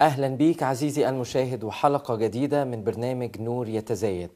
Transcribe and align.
أهلا 0.00 0.28
بيك 0.28 0.62
عزيزي 0.62 1.08
المشاهد 1.08 1.64
وحلقة 1.64 2.16
جديدة 2.16 2.64
من 2.64 2.84
برنامج 2.84 3.40
نور 3.40 3.68
يتزايد. 3.68 4.30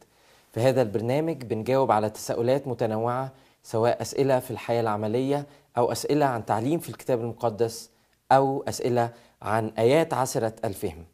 في 0.53 0.61
هذا 0.61 0.83
البرنامج 0.83 1.43
بنجاوب 1.45 1.91
على 1.93 2.11
تساؤلات 2.11 2.69
متنوعة 2.69 3.33
سواء 3.63 4.03
أسئلة 4.03 4.39
في 4.39 4.51
الحياة 4.51 4.81
العملية 4.81 5.47
أو 5.79 5.93
أسئلة 5.93 6.27
عن 6.27 6.45
تعليم 6.47 6.79
في 6.79 6.89
الكتاب 6.89 7.21
المقدس 7.21 7.91
أو 8.33 8.65
أسئلة 8.69 9.11
عن 9.43 9.69
آيات 9.79 10.15
عسرة 10.15 10.53
الفهم. 10.65 11.05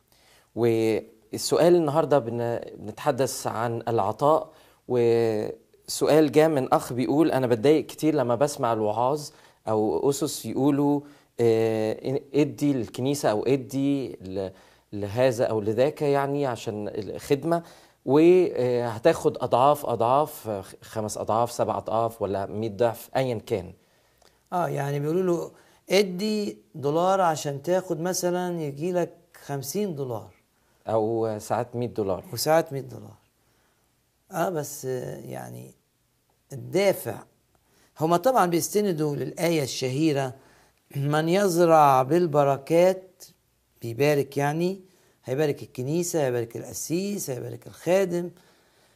والسؤال 0.57 1.75
النهاردة 1.77 2.19
بن- 2.19 2.61
بنتحدث 2.79 3.47
عن 3.47 3.83
العطاء 3.89 4.51
وسؤال 4.89 6.33
جاء 6.33 6.49
من 6.49 6.73
أخ 6.73 6.93
بيقول 6.93 7.31
أنا 7.33 7.47
بتضايق 7.47 7.87
كتير 7.87 8.15
لما 8.15 8.35
بسمع 8.35 8.73
الوعاظ 8.73 9.29
أو 9.69 10.11
أسس 10.11 10.47
يقولوا 10.47 11.01
إدي 11.41 12.72
للكنيسة 12.72 13.31
أو 13.31 13.42
إدي 13.47 14.19
لهذا 14.92 15.44
أو 15.44 15.61
لذاك 15.61 16.03
يعني 16.03 16.47
عشان 16.47 16.89
الخدمة. 16.94 17.62
وهتاخد 18.05 19.36
أضعاف 19.41 19.86
أضعاف 19.86 20.48
آه، 20.48 20.64
خمس 20.83 21.19
أضعاف 21.19 21.53
سبع 21.53 21.77
أضعاف 21.78 22.22
ولا 22.22 22.47
100 22.47 22.70
ضعف 22.70 23.11
أيا 23.16 23.41
كان. 23.47 23.72
آه 24.53 24.69
يعني 24.69 25.00
بيقولوا 25.00 25.22
له 25.22 25.50
إدي 25.98 26.59
دولار 26.75 27.20
عشان 27.20 27.62
تاخد 27.62 28.00
مثلا 28.00 28.61
يجي 28.61 28.92
لك 28.92 29.14
50 29.44 29.94
دولار. 29.94 30.31
أو 30.86 31.39
ساعات 31.39 31.77
100 31.77 31.89
دولار. 31.89 32.25
وساعات 32.33 32.72
100 32.72 32.83
دولار. 32.83 33.16
آه 34.33 34.48
بس 34.48 34.86
آه، 34.86 35.16
يعني 35.19 35.75
الدافع. 36.53 37.19
هما 38.00 38.16
طبعا 38.16 38.47
بيستندوا 38.47 39.16
للآية 39.16 39.62
الشهيرة 39.62 40.34
من 40.97 41.28
يزرع 41.28 42.03
بالبركات 42.03 43.25
بيبارك 43.83 44.36
يعني 44.36 44.81
هيبارك 45.25 45.62
الكنيسة 45.62 46.25
هيبارك 46.27 46.56
القسيس 46.56 47.31
هيبارك 47.31 47.67
الخادم. 47.67 48.31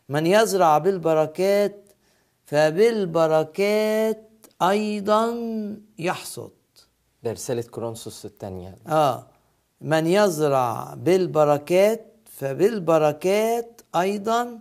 من 0.08 0.26
يزرع 0.26 0.78
بالبركات 0.78 1.76
فبالبركات 2.46 4.30
أيضا 4.62 5.34
يحصد. 5.98 6.50
ده 7.22 7.32
رسالة 7.32 7.62
كورنثوس 7.62 8.24
الثانية. 8.26 8.76
آه. 8.86 9.26
من 9.80 10.06
يزرع 10.06 10.94
بالبركات 10.94 12.06
فبالبركات 12.24 13.80
أيضا 13.96 14.58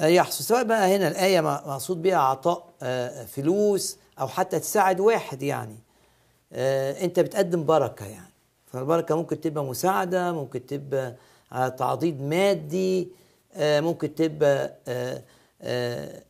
يحصل 0.00 0.44
سواء 0.44 0.64
بقى 0.64 0.96
هنا 0.96 1.08
الآية 1.08 1.40
مقصود 1.40 2.02
بها 2.02 2.16
عطاء 2.16 2.74
آه، 2.82 3.24
فلوس 3.24 3.98
أو 4.20 4.28
حتى 4.28 4.58
تساعد 4.60 5.00
واحد 5.00 5.42
يعني. 5.42 5.74
آه، 5.74 5.83
انت 6.54 7.20
بتقدم 7.20 7.64
بركة 7.64 8.06
يعني. 8.06 8.32
فالبركة 8.66 9.16
ممكن 9.16 9.40
تبقى 9.40 9.64
مساعدة 9.64 10.32
ممكن 10.32 10.66
تبقى 10.66 11.14
آه، 11.52 11.68
تعضيد 11.68 12.22
مادي 12.22 13.08
آه، 13.54 13.80
ممكن 13.80 14.14
تبقى 14.14 14.74
آه، 14.88 15.22
آه، 15.62 16.22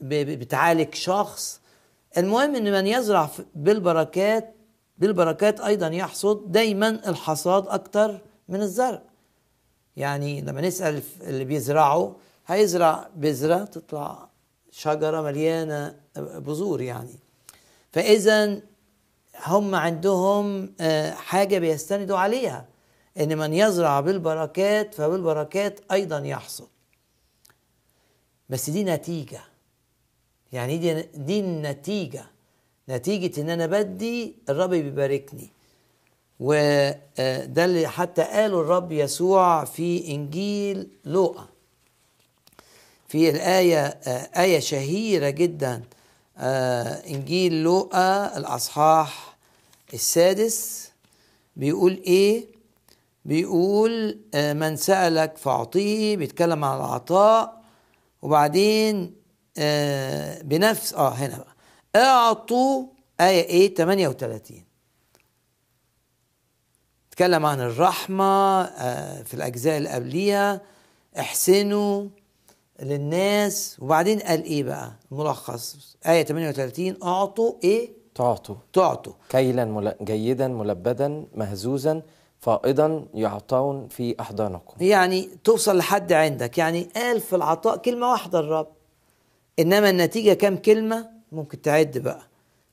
بتعالج 0.00 0.94
شخص. 0.94 1.60
المهم 2.18 2.56
إن 2.56 2.72
من 2.72 2.86
يزرع 2.86 3.30
بالبركات 3.54 4.54
بالبركات 4.98 5.60
أيضا 5.60 5.86
يحصد 5.88 6.52
دايما 6.52 6.88
الحصاد 6.88 7.68
أكتر 7.68 8.18
من 8.48 8.62
الزرع. 8.62 9.02
يعني 9.96 10.40
لما 10.40 10.60
نسأل 10.60 11.02
اللي 11.20 11.44
بيزرعوا 11.44 12.12
هيزرع 12.46 13.08
بذرة 13.16 13.64
تطلع 13.64 14.28
شجرة 14.70 15.20
مليانة 15.22 15.94
بذور 16.16 16.80
يعني. 16.80 17.18
فاذا 17.92 18.60
هم 19.46 19.74
عندهم 19.74 20.74
آه، 20.80 21.10
حاجة 21.10 21.58
بيستندوا 21.58 22.18
عليها 22.18 22.66
إن 23.20 23.38
من 23.38 23.52
يزرع 23.54 24.00
بالبركات 24.00 24.94
فبالبركات 24.94 25.80
أيضا 25.92 26.18
يحصد 26.18 26.68
بس 28.48 28.70
دي 28.70 28.84
نتيجة. 28.84 29.40
يعني 30.52 30.78
دي 30.78 31.02
دي 31.02 31.40
النتيجة. 31.40 32.24
نتيجة 32.88 33.40
إن 33.40 33.50
أنا 33.50 33.66
بدي 33.66 34.36
الرب 34.48 34.70
بيباركني. 34.70 35.50
وده 36.40 37.64
اللي 37.64 37.86
حتى 37.88 38.22
قاله 38.22 38.60
الرب 38.60 38.92
يسوع 38.92 39.64
في 39.64 40.08
إنجيل 40.08 40.88
لوقا. 41.04 41.48
في 43.08 43.30
الآية 43.30 43.86
آه، 43.86 44.42
آية 44.42 44.58
شهيرة 44.60 45.30
جدا. 45.30 45.82
آه، 46.38 47.06
إنجيل 47.06 47.62
لوقا 47.62 48.36
الأصحاح 48.38 49.36
السادس 49.94 50.88
بيقول 51.56 51.92
إيه؟ 52.06 52.46
بيقول 53.24 54.20
آه، 54.34 54.52
من 54.52 54.76
سألك 54.76 55.36
فأعطيه 55.36 56.16
بيتكلم 56.16 56.64
عن 56.64 56.76
العطاء. 56.76 57.62
وبعدين 58.22 59.14
آه، 59.58 60.42
بنفس 60.42 60.94
آه 60.94 61.08
هنا 61.08 61.38
بقى. 61.38 61.54
أعطوا 62.04 62.86
آية 63.20 63.42
إيه؟ 63.44 63.74
38 63.74 64.64
اتكلم 67.08 67.46
عن 67.46 67.60
الرحمة 67.60 68.62
آه، 68.62 69.22
في 69.22 69.34
الأجزاء 69.34 69.76
اللي 69.76 69.88
قبليها. 69.88 70.60
أحسنوا 71.18 72.08
للناس. 72.82 73.76
وبعدين 73.80 74.18
قال 74.20 74.44
إيه 74.44 74.64
بقى؟ 74.64 74.92
الملخص 75.12 75.96
آية 76.06 76.22
38 76.22 76.96
أعطوا 77.02 77.52
إيه؟ 77.64 77.90
تعطوا. 78.14 78.54
تعطوا. 78.72 79.12
كيلا 79.28 79.64
مل... 79.64 79.94
جيدا 80.02 80.48
ملبدا 80.48 81.24
مهزوزا 81.34 82.02
فائضا 82.40 83.06
يعطون 83.14 83.88
في 83.88 84.14
أحضانكم. 84.20 84.84
يعني 84.84 85.28
توصل 85.44 85.76
لحد 85.76 86.12
عندك. 86.12 86.58
يعني 86.58 86.88
قال 86.96 87.20
في 87.20 87.36
العطاء 87.36 87.76
كلمة 87.76 88.10
واحدة 88.10 88.38
الرب. 88.40 88.68
إنما 89.58 89.90
النتيجة 89.90 90.32
كام 90.32 90.56
كلمة؟ 90.56 91.10
ممكن 91.32 91.62
تعد 91.62 91.98
بقى. 91.98 92.22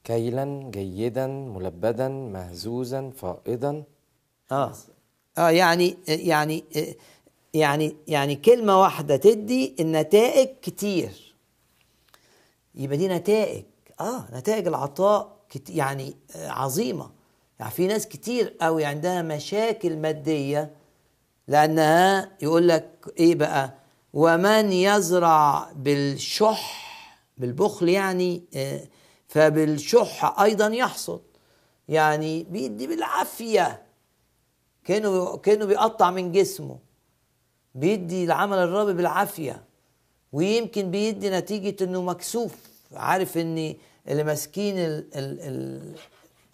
كيلا 0.03 0.69
جيدا 0.72 1.27
ملبدا 1.27 2.07
مهزوزا 2.07 3.11
فائضا. 3.17 3.83
آه. 4.51 4.73
آه 5.37 5.49
يعني 5.49 5.97
يعني 6.07 6.63
يعني 7.55 7.95
يعني 8.07 8.35
كلمة 8.35 8.81
واحدة 8.81 9.16
تدي 9.17 9.75
النتائج 9.79 10.47
كتير. 10.61 11.35
يبقى 12.75 12.97
دي 12.97 13.07
نتائج. 13.07 13.63
آه 13.99 14.25
نتائج 14.34 14.67
العطاء 14.67 15.37
كت 15.49 15.69
يعني 15.69 16.16
آه، 16.35 16.49
عظيمة. 16.49 17.11
يعني 17.59 17.72
في 17.72 17.87
ناس 17.87 18.07
كتير 18.07 18.55
قوي 18.61 18.85
عندها 18.85 19.22
مشاكل 19.22 19.97
مادية 19.97 20.72
لأنها 21.47 22.31
يقول 22.41 22.67
لك 22.67 23.13
إيه 23.19 23.35
بقى؟ 23.35 23.73
ومن 24.13 24.72
يزرع 24.72 25.72
بالشح 25.75 26.85
بالبخل 27.37 27.90
يعني 27.90 28.43
آه، 28.55 28.81
فبالشح 29.28 30.40
أيضا 30.40 30.67
يحصد. 30.67 31.22
يعني 31.87 32.43
بيدي 32.43 32.87
بالعافية. 32.87 33.81
كأنه 34.85 35.37
كأنه 35.37 35.66
بيقطع 35.66 36.11
من 36.11 36.31
جسمه. 36.31 36.84
بيدي 37.75 38.23
العمل 38.23 38.57
الرب 38.57 38.87
بالعافية 38.87 39.63
ويمكن 40.33 40.91
بيدي 40.91 41.29
نتيجة 41.29 41.83
إنه 41.83 42.01
مكسوف 42.01 42.55
عارف 42.93 43.37
ان 43.37 43.75
اللي 44.07 44.23
ماسكين 44.23 44.77
ال 44.77 45.07
ال 45.16 45.39
ال 45.41 45.95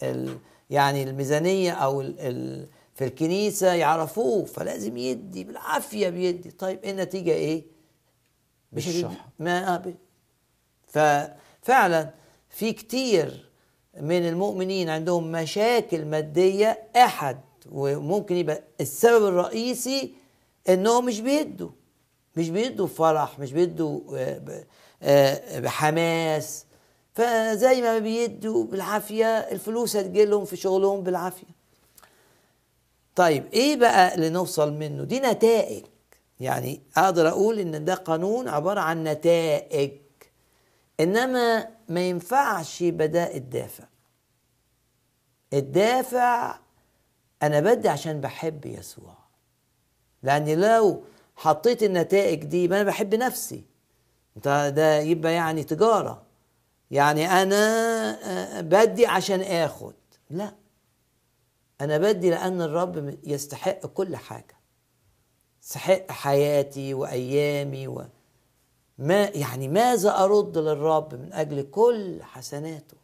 ال 0.04 0.38
يعني 0.70 1.04
الميزانية 1.04 1.72
أو 1.72 2.02
ال 2.02 2.20
ال 2.20 2.68
في 2.96 3.04
الكنيسة 3.04 3.74
يعرفوه 3.74 4.46
فلازم 4.46 4.98
يدي 4.98 5.44
بالعافية 5.44 6.10
بيدي 6.10 6.52
طيب 6.52 6.80
إيه 6.84 6.92
النتيجة 6.92 7.32
إيه؟ 7.32 7.64
مش. 8.74 8.86
ما 9.40 9.76
آه، 9.76 9.78
ب- 9.78 9.96
ففعلا 10.88 12.10
في 12.50 12.74
كتير 12.74 13.50
من 14.02 14.28
المؤمنين 14.28 14.90
عندهم 14.90 15.32
مشاكل 15.32 16.06
مادية 16.06 16.80
أحد 16.96 17.40
وممكن 17.72 18.36
يبقى 18.36 18.64
السبب 18.82 19.26
الرئيسي 19.28 20.14
انهم 20.70 21.06
مش 21.06 21.20
بيدوا 21.20 21.70
مش 22.36 22.50
بيدوا 22.50 22.88
فرح 22.88 23.40
مش 23.40 23.54
بيدوا 23.54 24.02
آه، 24.18 24.38
ب- 24.38 24.64
آه، 25.04 25.60
بحماس 25.60 26.66
فزي 27.14 27.82
ما 27.82 28.00
بيدوا 28.00 28.64
بالعافية 28.66 29.26
الفلوس 29.38 29.96
هتجيلهم 29.96 30.46
في 30.46 30.56
شغلهم 30.56 31.04
بالعافية. 31.04 31.48
طيب 33.16 33.46
إيه 33.54 33.76
بقى 33.76 34.16
اللي 34.16 34.30
نوصل 34.30 34.74
منه؟ 34.74 35.04
دي 35.04 35.20
نتائج. 35.20 35.86
يعني 36.40 36.82
أقدر 36.98 37.28
أقول 37.30 37.60
إن 37.60 37.86
ده 37.86 37.94
قانون 37.94 38.48
عبارة 38.48 38.80
عن 38.80 39.04
نتائج. 39.04 39.92
إنما 41.00 41.68
ما 41.90 42.02
ينفعش 42.10 42.84
بداء 42.84 43.38
الدافع. 43.38 43.84
الدافع 45.54 46.60
أنا 47.44 47.60
بدي 47.60 47.90
عشان 47.90 48.22
بحب 48.22 48.66
يسوع. 48.66 49.21
لاني 50.24 50.56
لو 50.56 51.04
حطيت 51.36 51.84
النتائج 51.84 52.44
دي 52.44 52.68
ما 52.68 52.76
أنا 52.82 52.90
بحب 52.90 53.16
نفسي. 53.16 53.64
ده 54.46 55.00
يبقى 55.00 55.34
يعني 55.34 55.64
تجارة. 55.64 56.22
يعني 56.92 57.28
أنا 57.28 57.58
آه، 58.58 58.62
بدي 58.62 59.06
عشان 59.06 59.42
آخد. 59.42 59.94
لا. 60.30 60.54
أنا 61.82 61.98
بدي 61.98 62.30
لأن 62.30 62.62
الرب 62.62 63.18
يستحق 63.24 63.86
كل 63.86 64.16
حاجة. 64.16 64.56
يستحق 65.64 66.12
حياتي 66.12 66.94
وأيامي 66.94 67.88
و 67.88 68.04
ما 68.98 69.24
يعني 69.24 69.68
ماذا 69.68 70.24
أرد 70.24 70.58
للرب 70.58 71.16
من 71.16 71.34
أجل 71.34 71.62
كل 71.72 72.24
حسناته؟ 72.24 72.98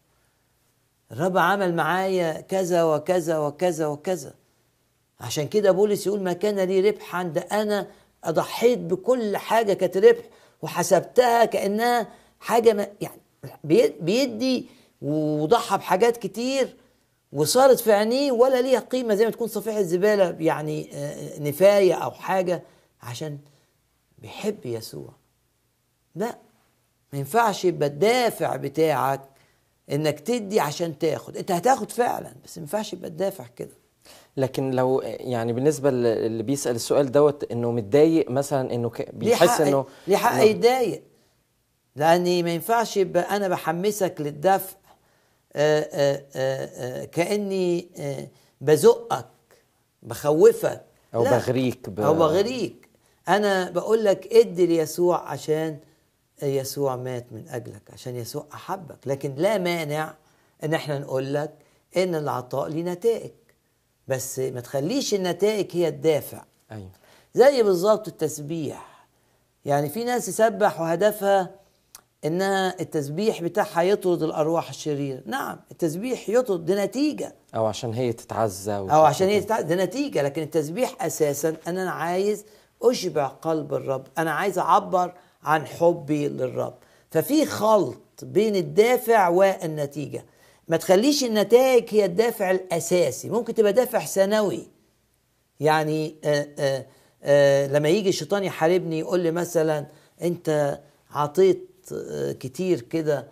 الرب 1.11 1.37
عمل 1.37 1.75
معايا 1.75 2.41
كذا 2.41 2.83
وكذا 2.83 3.37
وكذا 3.37 3.87
وكذا. 3.87 4.33
عشان 5.19 5.47
كده 5.47 5.71
بولس 5.71 6.07
يقول 6.07 6.21
ما 6.23 6.33
كان 6.33 6.59
لي 6.59 6.89
ربحا 6.89 7.23
ده 7.23 7.41
أنا 7.41 7.87
أضحيت 8.23 8.79
بكل 8.79 9.37
حاجة 9.37 9.73
كانت 9.73 9.97
ربح 9.97 10.23
وحسبتها 10.61 11.45
كأنها 11.45 12.07
حاجة 12.39 12.73
ما 12.73 12.87
يعني 13.01 13.21
بي- 13.63 13.89
بيدي 14.01 14.65
وضحى 15.01 15.77
بحاجات 15.77 16.17
كتير 16.17 16.75
وصارت 17.33 17.79
في 17.79 17.93
عينيه 17.93 18.31
ولا 18.31 18.61
ليها 18.61 18.79
قيمة 18.79 19.15
زي 19.15 19.25
ما 19.25 19.31
تكون 19.31 19.47
صفيحه 19.47 19.81
زباله 19.81 20.35
يعني 20.39 20.89
آه، 20.93 21.39
نفاية 21.39 21.93
أو 21.93 22.11
حاجة 22.11 22.63
عشان 23.01 23.37
بيحب 24.19 24.65
يسوع. 24.65 25.09
لا 26.15 26.37
ما 27.13 27.19
ينفعش 27.19 27.65
يبقى 27.65 27.87
الدافع 27.89 28.55
بتاعك 28.55 29.21
إنك 29.91 30.19
تدي 30.19 30.59
عشان 30.59 30.97
تاخد. 30.99 31.37
أنت 31.37 31.51
هتاخد 31.51 31.91
فعلا 31.91 32.33
بس 32.43 32.57
ما 32.57 32.61
ينفعش 32.61 32.93
يبقى 32.93 33.09
الدافع 33.09 33.45
كده. 33.55 33.73
لكن 34.37 34.71
لو 34.71 35.01
يعني 35.03 35.53
بالنسبة 35.53 35.89
اللي 35.89 36.43
بيسأل 36.43 36.75
السؤال 36.75 37.11
دوت 37.11 37.51
إنه 37.51 37.71
متضايق 37.71 38.29
مثلا 38.31 38.73
إنه 38.73 38.91
بيحس 39.13 39.61
إنه 39.61 39.85
ليه 40.07 40.17
حق 40.17 40.43
يتضايق؟ 40.43 41.03
لأني 41.95 42.43
ما 42.43 42.51
ينفعش 42.53 42.97
يبقى 42.97 43.35
أنا 43.35 43.47
بحمسك 43.47 44.15
للدفع 44.19 44.77
آآ 45.55 45.89
آآ 45.93 46.25
آآ 46.35 47.05
كأني 47.05 47.87
آه، 47.97 48.27
بزقك 48.61 49.25
بخوفك. 50.03 50.85
أو 51.15 51.23
لا. 51.23 51.31
بغريك 51.31 51.89
ب... 51.89 51.99
أو 51.99 52.13
بغريك. 52.13 52.89
أنا 53.27 53.69
بقول 53.69 54.03
لك 54.05 54.33
ادي 54.33 54.65
ليسوع 54.65 55.29
عشان 55.29 55.77
يسوع 56.43 56.95
مات 56.95 57.25
من 57.33 57.47
أجلك 57.49 57.81
عشان 57.93 58.15
يسوع 58.15 58.45
أحبك. 58.53 58.97
لكن 59.05 59.35
لا 59.35 59.57
مانع 59.57 60.13
إن 60.63 60.73
إحنا 60.73 60.99
نقول 60.99 61.33
لك 61.33 61.53
إن 61.97 62.15
العطاء 62.15 62.67
ليه 62.69 62.83
نتائج. 62.83 63.31
بس 64.07 64.39
ما 64.39 64.62
تخليش 64.62 65.13
النتائج 65.13 65.68
هي 65.71 65.88
الدافع. 65.88 66.44
أيوه. 66.71 66.89
زي 67.33 67.63
بالظبط 67.63 68.07
التسبيح. 68.07 69.06
يعني 69.65 69.89
في 69.89 70.04
ناس 70.04 70.27
يسبح 70.30 70.81
وهدفها 70.81 71.50
إنها 72.25 72.75
التسبيح 72.80 73.42
بتاعها 73.42 73.81
يطرد 73.81 74.24
الأرواح 74.24 74.69
الشريرة. 74.69 75.21
نعم 75.25 75.59
التسبيح 75.71 76.30
يطرد 76.30 76.65
دي 76.65 76.75
نتيجة. 76.75 77.36
أو 77.56 77.65
عشان 77.65 77.94
هي 77.94 78.13
تتعزى 78.13 78.74
أو 78.77 78.89
عشان 79.06 79.27
هي 79.27 79.42
تتع- 79.42 79.62
ده 79.62 79.75
نتيجة. 79.75 80.21
لكن 80.21 80.42
التسبيح 80.42 81.06
أساسا 81.06 81.50
ان 81.68 81.77
أنا 81.77 81.92
عايز 81.92 82.45
أشبع 82.83 83.27
قلب 83.27 83.74
الرب. 83.74 84.07
أنا 84.18 84.31
عايز 84.31 84.59
أعبر 84.59 85.13
عن 85.44 85.65
حبي 85.65 86.27
للرب. 86.27 86.74
ففي 87.12 87.45
خلط 87.45 87.98
بين 88.21 88.56
الدافع 88.56 89.27
والنتيجة. 89.30 90.25
ما 90.67 90.77
تخليش 90.77 91.23
النتائج 91.23 91.85
هي 91.89 92.05
الدافع 92.05 92.51
الأساسي 92.51 93.29
ممكن 93.29 93.53
تبقى 93.53 93.73
دافع 93.73 94.05
ثانوي 94.05 94.67
يعني 95.59 96.15
آآ 96.23 96.47
آآ 96.59 96.85
آآ 97.23 97.67
لما 97.67 97.89
يجي 97.89 98.09
الشيطان 98.09 98.43
يحاربني 98.43 98.99
يقول 98.99 99.19
لي 99.19 99.31
مثلا 99.31 99.85
أنت 100.21 100.79
عطيت 101.11 101.69
آه، 101.93 102.31
كتير 102.31 102.81
كده 102.81 103.27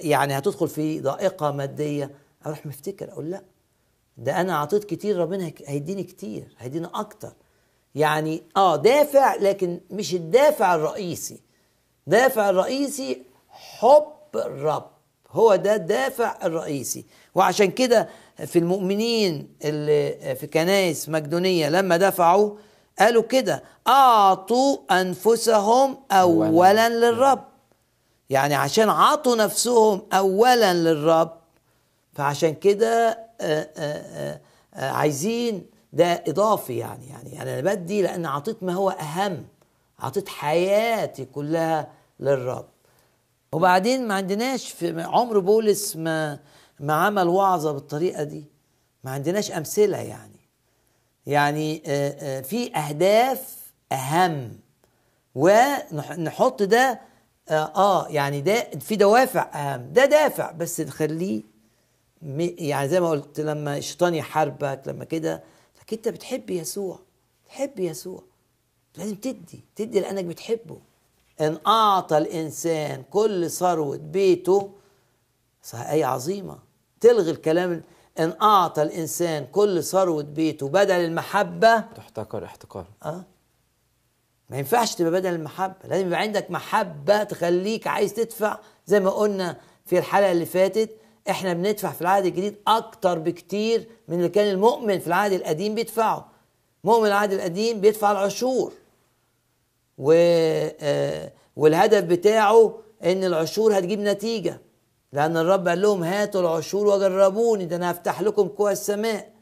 يعني 0.00 0.38
هتدخل 0.38 0.68
في 0.68 1.00
ضائقة 1.00 1.50
مادية. 1.50 2.10
أروح 2.46 2.66
مفتكر 2.66 3.12
أقول 3.12 3.30
لأ 3.30 3.42
ده 4.16 4.40
أنا 4.40 4.56
عطيت 4.58 4.84
كتير 4.84 5.16
ربنا 5.16 5.52
هيديني 5.66 6.02
كتير 6.02 6.54
هيديني 6.58 6.86
أكتر. 6.94 7.32
يعني 7.94 8.42
آه 8.56 8.76
دافع 8.76 9.34
لكن 9.34 9.80
مش 9.90 10.14
الدافع 10.14 10.74
الرئيسي. 10.74 11.40
دافع 12.06 12.50
الرئيسي 12.50 13.22
حب 13.48 14.12
الرب 14.34 14.90
هو 15.30 15.56
ده 15.56 15.74
الدافع 15.74 16.36
الرئيسي. 16.44 17.04
وعشان 17.34 17.70
كده 17.70 18.08
في 18.46 18.58
المؤمنين 18.58 19.48
اللي 19.64 20.36
في 20.36 20.46
كنائس 20.46 21.08
مقدونية 21.08 21.68
لما 21.68 21.96
دفعوا 21.96 22.56
قالوا 22.98 23.22
كده 23.22 23.62
أعطوا 23.88 24.76
أنفسهم 24.90 25.98
أولا 26.12 26.88
للرب. 26.88 27.44
يعني 28.30 28.54
عشان 28.54 28.88
عطوا 28.88 29.36
نفسهم 29.36 30.02
أولا 30.12 30.74
للرب. 30.74 31.30
فعشان 32.12 32.54
كده 32.54 33.18
آه، 33.40 33.68
آه، 33.76 34.40
آه، 34.74 34.90
عايزين 34.90 35.66
ده 35.92 36.24
إضافي 36.28 36.76
يعني. 36.76 37.08
يعني 37.08 37.42
أنا 37.42 37.60
بدي 37.60 38.02
لأن 38.02 38.26
عطيت 38.26 38.62
ما 38.62 38.72
هو 38.72 38.90
أهم. 38.90 39.46
عطيت 39.98 40.28
حياتي 40.28 41.24
كلها 41.24 41.88
للرب. 42.20 42.66
وبعدين 43.52 44.08
ما 44.08 44.14
عندناش 44.14 44.70
في 44.72 45.02
عمر 45.02 45.38
بولس 45.38 45.96
ما 45.96 46.38
ما 46.80 46.92
عمل 46.94 47.28
وعظة 47.28 47.72
بالطريقة 47.72 48.22
دي. 48.22 48.44
ما 49.04 49.10
عندناش 49.10 49.52
أمثلة 49.52 49.98
يعني. 49.98 50.38
يعني 51.26 51.82
آه، 51.86 52.38
آه، 52.38 52.40
في 52.40 52.76
أهداف 52.76 53.56
أهم. 53.92 54.58
ونحط 55.34 56.62
ده 56.62 57.00
آه, 57.48 57.72
آه 57.76 58.08
يعني 58.08 58.40
ده 58.40 58.70
في 58.80 58.96
دوافع 58.96 59.50
أهم. 59.54 59.92
ده 59.92 60.04
دافع 60.04 60.50
بس 60.52 60.80
نخليه 60.80 61.42
م- 62.22 62.54
يعني 62.58 62.88
زي 62.88 63.00
ما 63.00 63.10
قلت 63.10 63.40
لما 63.40 63.76
الشيطان 63.76 64.14
يحاربك 64.14 64.82
لما 64.86 65.04
كده. 65.04 65.42
لكن 65.80 65.96
أنت 65.96 66.08
بتحب 66.08 66.50
يسوع. 66.50 66.98
تحب 67.46 67.78
يسوع. 67.80 68.22
لازم 68.96 69.14
تدي. 69.16 69.64
تدي 69.76 70.00
لأنك 70.00 70.24
بتحبه. 70.24 70.78
إن 71.40 71.58
أعطى 71.66 72.18
الإنسان 72.18 73.02
كل 73.10 73.50
ثروة 73.50 73.96
بيته 73.96 74.70
صح 75.62 75.80
إيه 75.80 76.04
عظيمة. 76.06 76.58
تلغي 77.00 77.30
الكلام 77.30 77.82
إن 78.18 78.32
أعطى 78.42 78.82
الإنسان 78.82 79.46
كل 79.52 79.84
ثروة 79.84 80.22
بيته 80.22 80.68
بدل 80.68 80.94
المحبة. 80.94 81.78
تحتقر 81.80 82.44
احتقار. 82.44 82.86
آه. 83.04 83.24
ما 84.50 84.58
ينفعش 84.58 84.94
تبقى 84.94 85.12
بدل 85.12 85.34
المحبة. 85.34 85.74
لازم 85.88 86.06
يبقى 86.06 86.20
عندك 86.20 86.50
محبة 86.50 87.22
تخليك 87.22 87.86
عايز 87.86 88.14
تدفع. 88.14 88.58
زي 88.86 89.00
ما 89.00 89.10
قلنا 89.10 89.56
في 89.86 89.98
الحلقة 89.98 90.32
اللي 90.32 90.46
فاتت 90.46 90.90
إحنا 91.30 91.52
بندفع 91.52 91.90
في 91.92 92.00
العهد 92.02 92.26
الجديد 92.26 92.56
أكتر 92.66 93.18
بكتير 93.18 93.88
من 94.08 94.16
اللي 94.16 94.28
كان 94.28 94.48
المؤمن 94.54 94.98
في 94.98 95.06
العهد 95.06 95.32
القديم 95.32 95.74
بيدفعه. 95.74 96.28
مؤمن 96.84 97.06
العهد 97.06 97.32
القديم 97.32 97.80
بيدفع 97.80 98.12
العشور. 98.12 98.72
و 99.98 100.12
آه، 100.80 101.32
والهدف 101.56 102.04
بتاعه 102.04 102.78
إن 103.04 103.24
العشور 103.24 103.78
هتجيب 103.78 104.00
نتيجة. 104.00 104.60
لأن 105.12 105.36
الرب 105.36 105.68
قال 105.68 105.82
لهم 105.82 106.04
هاتوا 106.04 106.40
العشور 106.40 106.86
وجربوني 106.86 107.64
ده 107.64 107.76
أنا 107.76 107.90
هفتح 107.90 108.20
لكم 108.22 108.48
قوى 108.48 108.72
السماء. 108.72 109.32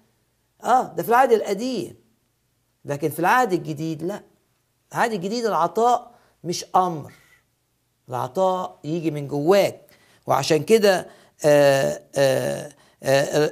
آه 0.64 0.82
ده 0.94 1.02
في 1.02 1.08
العهد 1.08 1.32
القديم. 1.32 1.96
لكن 2.84 3.08
في 3.10 3.18
العهد 3.18 3.52
الجديد 3.52 4.02
لا. 4.02 4.22
العهد 4.92 5.12
الجديد 5.12 5.44
العطاء 5.44 6.10
مش 6.44 6.64
أمر. 6.76 7.12
العطاء 8.08 8.78
يجي 8.84 9.10
من 9.10 9.28
جواك. 9.28 9.80
وعشان 10.26 10.62
كده 10.62 11.06
آه، 11.44 12.02
آه، 12.16 12.72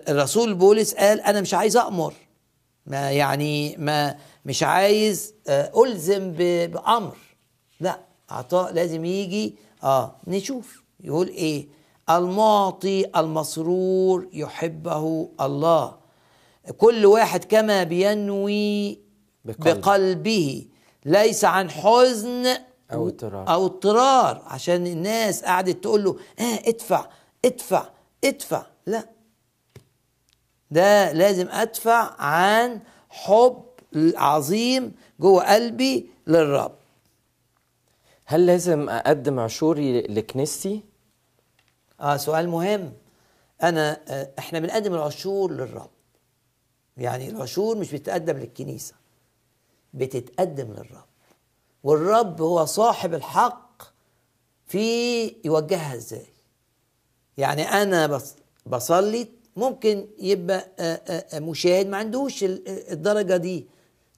الرسول 0.08 0.54
بولس 0.54 0.94
قال 0.94 1.20
أنا 1.20 1.40
مش 1.40 1.54
عايز 1.54 1.76
أمر 1.76 2.14
ما 2.86 3.10
يعني 3.10 3.76
ما 3.76 4.16
مش 4.44 4.62
عايز 4.62 5.34
آه، 5.48 5.72
ألزم 5.84 6.32
ب- 6.32 6.70
بأمر. 6.70 7.16
لا 7.80 8.00
عطاء 8.30 8.72
لازم 8.72 9.04
يجي 9.04 9.56
آه 9.82 10.16
نشوف. 10.26 10.82
يقول 11.00 11.28
إيه؟ 11.28 11.68
المعطي 12.10 13.04
المسرور 13.16 14.28
يحبه 14.32 15.28
الله. 15.40 15.96
كل 16.78 17.06
واحد 17.06 17.44
كما 17.44 17.82
بينوي 17.82 18.98
بقلب. 19.44 19.80
بقلبه. 19.80 20.66
ليس 21.04 21.44
عن 21.44 21.70
حزن 21.70 22.46
أو 22.92 23.08
اضطرار. 23.08 23.48
أو 23.48 23.66
اضطرار. 23.66 24.42
عشان 24.46 24.86
الناس 24.86 25.44
قعدت 25.44 25.82
تقول 25.82 26.04
له 26.04 26.16
آه 26.38 26.68
ادفع 26.68 27.06
ادفع 27.44 27.86
ادفع. 28.24 28.66
لا. 28.86 29.08
ده 30.70 31.12
لازم 31.12 31.48
أدفع 31.50 32.14
عن 32.22 32.80
حب 33.08 33.62
عظيم 33.96 34.92
جوه 35.20 35.54
قلبي 35.54 36.10
للرب. 36.26 36.72
هل 38.24 38.46
لازم 38.46 38.88
أقدم 38.88 39.38
عشوري 39.40 40.00
لكنيستي؟ 40.02 40.82
آه 42.00 42.16
سؤال 42.16 42.48
مهم. 42.48 42.92
أنا 43.62 44.00
آه 44.08 44.30
إحنا 44.38 44.58
بنقدم 44.58 44.94
العشور 44.94 45.52
للرب. 45.52 45.90
يعني 46.96 47.28
العشور 47.30 47.76
مش 47.78 47.92
بتتقدم 47.94 48.36
للكنيسة 48.36 48.94
بتتقدم 49.94 50.72
للرب. 50.72 51.04
والرب 51.84 52.40
هو 52.42 52.64
صاحب 52.64 53.14
الحق 53.14 53.82
في 54.66 55.24
يوجهها 55.44 55.94
إزاي. 55.94 56.26
يعني 57.38 57.62
أنا 57.62 58.06
بص 58.06 58.34
بصلي 58.66 59.28
ممكن 59.56 60.06
يبقى 60.18 60.66
آه، 60.78 61.26
آه، 61.34 61.38
مشاهد 61.38 61.86
ما 61.86 61.96
عندوش 61.96 62.44
ال- 62.44 62.68
الدرجة 62.92 63.36
دي. 63.36 63.66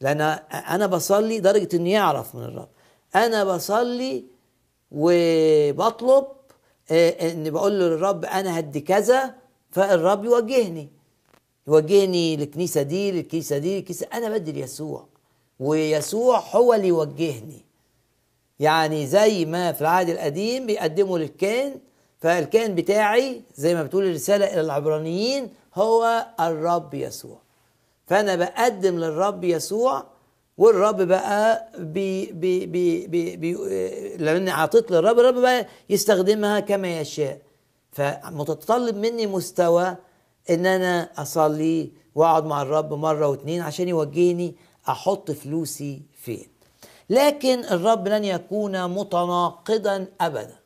لأن 0.00 0.20
أنا 0.52 0.86
بصلي 0.86 1.40
درجة 1.40 1.76
انه 1.76 1.90
يعرف 1.90 2.34
من 2.34 2.42
الرب. 2.44 2.68
أنا 3.14 3.44
بصلي 3.44 4.24
وبطلب 4.90 6.26
آه، 6.90 7.10
إن 7.10 7.50
بقول 7.50 7.72
للرب 7.72 8.24
أنا 8.24 8.58
هدي 8.58 8.80
كذا 8.80 9.34
فالرب 9.70 10.24
يوجهني. 10.24 10.88
يوجهني 11.68 12.36
للكنيسة 12.36 12.82
دي 12.82 13.12
للكنيسة 13.12 13.58
دي 13.58 13.76
للكنيسة. 13.78 14.06
أنا 14.14 14.28
بدي 14.30 14.52
ليسوع 14.52 15.06
ويسوع 15.60 16.38
هو 16.38 16.74
اللي 16.74 16.88
يوجهني. 16.88 17.64
يعني 18.58 19.06
زي 19.06 19.44
ما 19.44 19.72
في 19.72 19.80
العهد 19.80 20.08
القديم 20.08 20.66
بيقدموا 20.66 21.18
للكاهن 21.18 21.74
فالكاهن 22.20 22.74
بتاعي 22.74 23.42
زي 23.56 23.74
ما 23.74 23.82
بتقول 23.82 24.04
الرسالة 24.04 24.46
إلى 24.46 24.60
العبرانيين 24.60 25.50
هو 25.74 26.26
الرب 26.40 26.94
يسوع. 26.94 27.45
فأنا 28.06 28.36
بقدم 28.36 28.98
للرب 28.98 29.44
يسوع 29.44 30.04
والرب 30.58 31.02
بقى 31.02 31.68
بي 31.78 32.26
بي 32.32 32.66
بي 32.66 33.06
بي 33.06 33.36
بي 33.36 33.54
لأني 34.16 34.50
أعطيت 34.50 34.90
للرب 34.90 35.18
الرب 35.18 35.34
بقى 35.34 35.66
يستخدمها 35.90 36.60
كما 36.60 37.00
يشاء. 37.00 37.38
فمتطلب 37.92 38.96
مني 38.96 39.26
مستوى 39.26 39.96
إن 40.50 40.66
أنا 40.66 41.10
أصلي 41.16 41.90
وأقعد 42.14 42.44
مع 42.44 42.62
الرب 42.62 42.92
مرة 42.94 43.28
واتنين 43.28 43.62
عشان 43.62 43.88
يوجهني 43.88 44.54
أحط 44.88 45.30
فلوسي 45.30 46.02
فين. 46.22 46.48
لكن 47.10 47.64
الرب 47.64 48.08
لن 48.08 48.24
يكون 48.24 48.90
متناقضا 48.90 50.06
ابدا. 50.20 50.56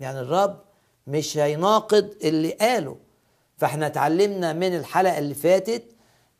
يعني 0.00 0.20
الرب 0.20 0.60
مش 1.06 1.38
هيناقض 1.38 2.08
اللي 2.24 2.50
قاله. 2.50 2.96
فإحنا 3.58 3.86
اتعلمنا 3.86 4.52
من 4.52 4.76
الحلقة 4.76 5.18
اللي 5.18 5.34
فاتت 5.34 5.82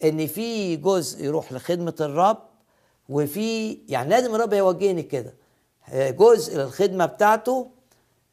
إن 0.05 0.27
في 0.27 0.77
جزء 0.77 1.25
يروح 1.25 1.53
لخدمة 1.53 1.95
الرب 2.01 2.39
وفي 3.09 3.79
يعني 3.89 4.09
لازم 4.11 4.35
الرب 4.35 4.53
يوجهني 4.53 5.03
كده. 5.03 5.35
آه، 5.89 6.11
جزء 6.11 6.57
للخدمة 6.59 7.07
بتاعته 7.07 7.71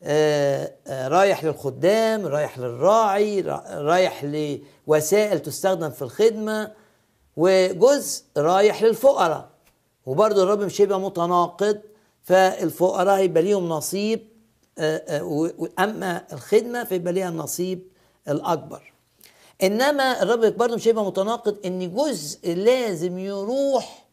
آه، 0.04 0.72
آه، 0.88 1.08
رايح 1.08 1.44
للخدام 1.44 2.26
رايح 2.26 2.60
للراعي 2.60 3.42
را- 3.42 3.64
رايح 3.82 4.24
لوسائل 4.88 5.40
تستخدم 5.40 5.90
في 5.90 6.02
الخدمة 6.02 6.72
وجزء 7.38 8.24
رايح 8.38 8.84
للفقراء. 8.84 9.50
وبرضه 10.06 10.44
الرب 10.44 10.60
مش 10.60 10.82
هيبقى 10.82 11.00
متناقض 11.00 11.82
فالفقراء 12.24 13.16
هيبقى 13.18 13.44
ليهم 13.44 13.70
نصيب 13.70 14.28
اما 15.80 16.24
الخدمة 16.34 16.84
فيبقى 16.84 17.14
ليها 17.14 17.30
النصيب 17.30 17.88
الأكبر. 18.28 18.94
إنما 19.64 20.24
الرب 20.24 20.58
برضه 20.58 20.76
مش 20.76 20.88
هيبقى 20.88 21.06
متناقض 21.06 21.58
إن 21.66 21.94
جزء 21.96 22.54
لازم 22.54 23.18
يروح 23.18 24.06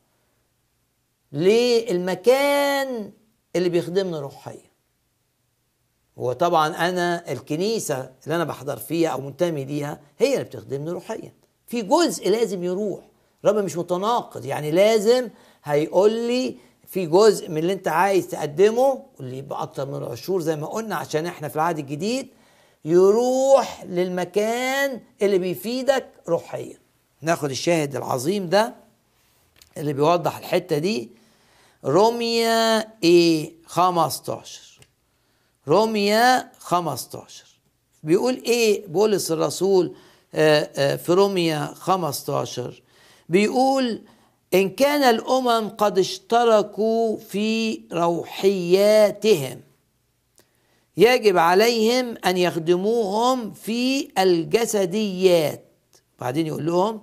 للمكان 1.33 3.13
اللي 3.57 3.69
بيخدمنا 3.69 4.21
روحيا. 4.21 4.69
وطبعا 6.17 6.69
أنا 6.89 7.33
الكنيسة 7.33 8.11
اللي 8.25 8.37
أنا 8.37 8.45
بحضر 8.45 8.77
فيها 8.77 9.09
أو 9.09 9.21
منتمي 9.21 9.65
ليها 9.65 10.01
هي 10.19 10.33
اللي 10.35 10.45
بتخدمني 10.45 10.91
روحيا. 10.91 11.33
في 11.67 11.83
جزء 11.83 12.31
لازم 12.31 12.65
يروح. 12.65 13.01
الرب 13.45 13.65
مش 13.65 13.77
متناقض. 13.77 14.45
يعني 14.45 14.71
لازم 14.71 15.29
هيقول 15.65 16.13
لي 16.13 16.57
في 16.87 17.07
جزء 17.07 17.49
من 17.51 17.59
اللي 17.59 17.73
أنت 17.73 17.89
عايز 17.89 18.29
تقدمه 18.29 19.03
واللي 19.19 19.39
يبقى 19.39 19.63
أكتر 19.63 19.87
من 19.87 19.95
العشور 19.95 20.41
زي 20.41 20.57
ما 20.57 20.67
قلنا 20.67 20.97
عشان 20.97 21.27
إحنا 21.27 21.49
في 21.49 21.57
العهد 21.57 21.79
الجديد 21.79 22.29
يروح 22.85 23.85
للمكان 23.85 25.01
اللي 25.23 25.39
بيفيدك 25.39 26.09
روحيا. 26.29 26.79
ناخد 27.23 27.51
الشاهد 27.51 27.97
العظيم 27.97 28.49
ده 28.49 28.75
اللي 29.77 29.93
بيوضح 29.93 30.37
الحتة 30.39 30.79
دي. 30.79 31.11
روميا 31.85 32.79
إيه؟ 33.05 33.53
15 33.67 34.81
روميا 35.69 36.53
15 36.59 37.45
بيقول 38.03 38.35
إيه؟ 38.47 38.87
بولس 38.87 39.33
الرسول 39.33 39.95
آه، 40.35 40.71
آه، 40.77 40.97
في 40.97 41.13
روميا 41.13 41.67
15 41.75 42.83
بيقول 43.29 44.03
إن 44.55 44.69
كان 44.71 45.03
الأمم 45.03 45.69
قد 45.69 45.99
اشتركوا 45.99 47.17
في 47.17 47.81
روحياتهم. 47.93 49.61
يجب 50.99 51.39
عليهم 51.39 52.15
أن 52.27 52.37
يخدموهم 52.37 53.51
في 53.53 54.09
الجسديات. 54.19 55.65
بعدين 56.21 56.47
يقول 56.47 56.67
لهم 56.67 57.01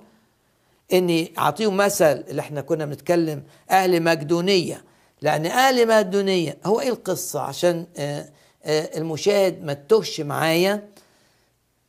إني 0.94 1.34
أعطيهم 1.38 1.78
مثل 1.78 2.06
اللي 2.06 2.40
إحنا 2.42 2.62
كنا 2.62 2.86
بنتكلم 2.86 3.44
أهل 3.70 4.04
مقدونية. 4.04 4.84
لأن 5.22 5.46
أهل 5.46 5.88
مقدونية 5.88 6.58
هو 6.66 6.80
إيه 6.80 6.90
القصة؟ 6.90 7.40
عشان 7.42 7.88
آه، 7.98 8.30
آه، 8.64 8.98
المشاهد 8.98 9.64
ما 9.64 9.74
تتوهش 9.74 10.22
معايا. 10.22 10.90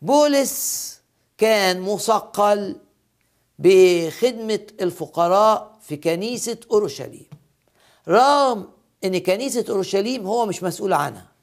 بولس 0.02 1.00
كان 1.38 1.80
مثقل 1.80 2.76
بخدمة 3.58 4.66
الفقراء 4.80 5.78
في 5.82 5.96
كنيسة 5.96 6.58
أورشليم. 6.70 7.26
رغم 8.08 8.68
إن 9.04 9.18
كنيسة 9.18 9.64
أورشليم 9.68 10.26
هو 10.26 10.46
مش 10.46 10.62
مسؤول 10.62 10.92
عنها. 10.92 11.35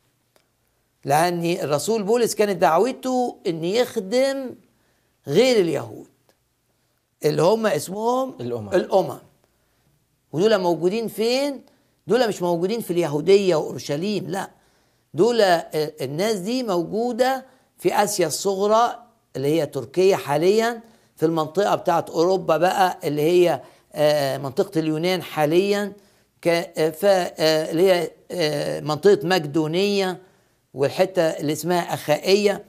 لأن 1.05 1.45
الرسول 1.45 2.03
بولس 2.03 2.35
كانت 2.35 2.57
دعوته 2.61 3.37
إن 3.47 3.63
يخدم 3.63 4.55
غير 5.27 5.59
اليهود 5.61 6.07
اللي 7.25 7.41
هم 7.41 7.65
اسمهم 7.67 8.35
الأمم. 8.41 8.69
الأمم. 8.69 9.17
ودول 10.33 10.57
موجودين 10.57 11.07
فين؟ 11.07 11.61
دول 12.07 12.27
مش 12.27 12.41
موجودين 12.41 12.81
في 12.81 12.91
اليهودية 12.91 13.55
وأورشليم 13.55 14.27
لا. 14.29 14.49
دول 15.13 15.41
آه، 15.41 15.93
الناس 16.01 16.35
دي 16.39 16.63
موجودة 16.63 17.45
في 17.77 18.03
آسيا 18.03 18.27
الصغرى 18.27 18.99
اللي 19.35 19.47
هي 19.47 19.65
تركيا 19.65 20.15
حاليا 20.15 20.81
في 21.15 21.25
المنطقة 21.25 21.75
بتاعت 21.75 22.09
أوروبا 22.09 22.57
بقى 22.57 22.99
اللي 23.03 23.21
هي 23.21 23.61
آه، 23.93 24.37
منطقة 24.37 24.79
اليونان 24.79 25.21
حاليا 25.23 25.93
آه، 26.47 26.71
اللي 27.71 27.91
هي 27.91 28.11
منطقة 28.81 29.27
مقدونية. 29.27 30.19
والحته 30.73 31.21
اللي 31.21 31.53
اسمها 31.53 31.93
أخائية. 31.93 32.65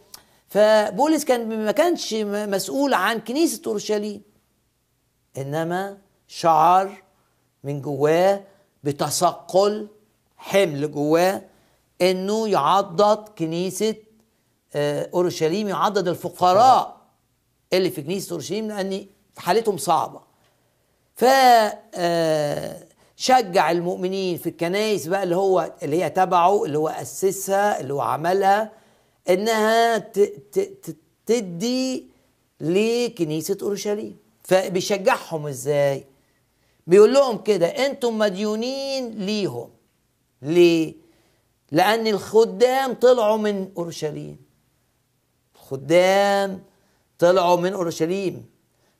فبولس 0.48 1.24
كان 1.24 1.64
ما 1.64 1.72
كانش 1.72 2.14
مسؤول 2.30 2.94
عن 2.94 3.18
كنيسة 3.20 3.62
أورشليم 3.66 4.22
إنما 5.38 5.98
شعر 6.28 7.02
من 7.64 7.82
جواه 7.82 8.42
بتثقل 8.84 9.88
حمل 10.36 10.92
جواه 10.92 11.42
إنه 12.02 12.48
يعضد 12.48 13.28
كنيسة 13.28 13.94
آه، 14.74 15.10
أورشليم 15.14 15.68
يعضد 15.68 16.08
الفقراء 16.08 17.00
اللي 17.72 17.90
في 17.90 18.02
كنيسة 18.02 18.32
أورشليم 18.32 18.68
لأن 18.68 19.06
حالتهم 19.38 19.76
صعبة. 19.76 20.20
ف 21.16 21.24
آه، 21.94 22.86
شجع 23.16 23.70
المؤمنين 23.70 24.36
في 24.38 24.48
الكنائس 24.48 25.06
بقى 25.06 25.22
اللي 25.22 25.36
هو 25.36 25.72
اللي 25.82 26.04
هي 26.04 26.10
تبعه 26.10 26.64
اللي 26.64 26.78
هو 26.78 26.88
أسسها 26.88 27.80
اللي 27.80 27.94
هو 27.94 28.00
عملها 28.00 28.72
إنها 29.28 29.98
تدي 31.26 32.06
لكنيسة 32.60 33.58
أورشليم. 33.62 34.16
فبيشجعهم 34.44 35.46
إزاي؟ 35.46 36.04
بيقول 36.86 37.14
لهم 37.14 37.38
كده 37.38 37.66
أنتم 37.66 38.18
مديونين 38.18 39.10
ليهم. 39.10 39.70
ليه؟ 40.42 40.94
لأن 41.72 42.06
الخدام 42.06 42.92
طلعوا 42.94 43.36
من 43.36 43.68
أورشليم. 43.76 44.36
الخدام 45.54 46.62
طلعوا 47.18 47.56
من 47.56 47.72
أورشليم. 47.72 48.46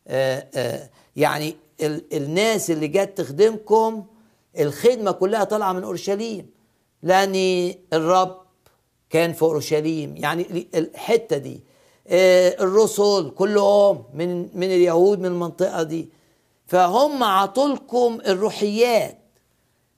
آه 0.09 0.47
آه 0.55 0.91
يعني 1.17 1.57
ال 1.81 2.17
الناس 2.17 2.71
اللي 2.71 2.89
جت 2.89 3.19
تخدمكم 3.19 4.05
الخدمة 4.59 5.11
كلها 5.13 5.45
طالعة 5.45 5.73
من 5.73 5.85
أورشليم. 5.85 6.51
لأن 7.03 7.35
الرب 7.93 8.37
كان 9.11 9.33
في 9.33 9.43
أورشليم. 9.43 10.17
يعني 10.17 10.67
الحتة 10.75 11.37
دي. 11.37 11.61
آه 12.09 12.57
الرسل 12.61 13.31
كلهم 13.31 14.05
من 14.15 14.43
من 14.59 14.67
اليهود 14.67 15.19
من 15.19 15.27
المنطقة 15.27 15.83
دي. 15.83 16.09
فهم 16.67 17.23
عطولكم 17.23 18.19
الروحيات. 18.27 19.19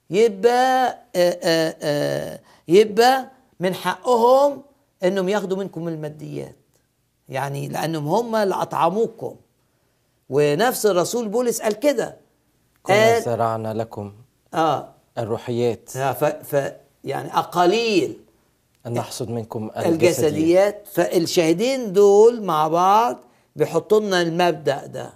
يبقى 0.09 0.97
آآ 1.15 1.75
آآ 1.81 2.39
يبقى 2.67 3.31
من 3.59 3.73
حقهم 3.73 4.61
إنهم 5.03 5.29
ياخدوا 5.29 5.57
منكم 5.57 5.87
الماديات. 5.87 6.55
يعني 7.29 7.67
لأنهم 7.67 8.07
هم 8.07 8.35
اللي 8.35 8.55
أطعموكم. 8.55 9.35
ونفس 10.29 10.85
الرسول 10.85 11.27
بولس 11.27 11.61
قال 11.61 11.73
كده. 11.79 12.17
كنا 12.83 13.19
زرعنا 13.19 13.73
لكم 13.73 14.13
آه. 14.53 14.93
الروحيات. 15.17 15.89
ف, 15.89 16.23
ف 16.25 16.71
يعني 17.03 17.33
اقاليل 17.37 18.19
أن 18.85 18.93
نحصد 18.93 19.29
منكم 19.29 19.63
الجسديات, 19.77 19.93
الجسديات. 19.93 20.87
فالشاهدين 20.93 21.93
دول 21.93 22.43
مع 22.43 22.67
بعض 22.67 23.17
بيحطوا 23.55 23.99
لنا 23.99 24.21
المبدأ 24.21 24.85
ده 24.85 25.13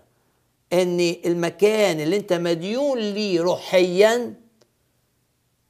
إن 0.74 1.00
المكان 1.26 2.00
اللي 2.00 2.18
أنت 2.18 2.34
مديون 2.34 2.98
ليه 2.98 3.42
روحيا 3.42 4.34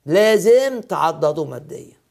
لازم 0.05 0.81
تعضده 0.81 1.45
ماديا. 1.45 2.01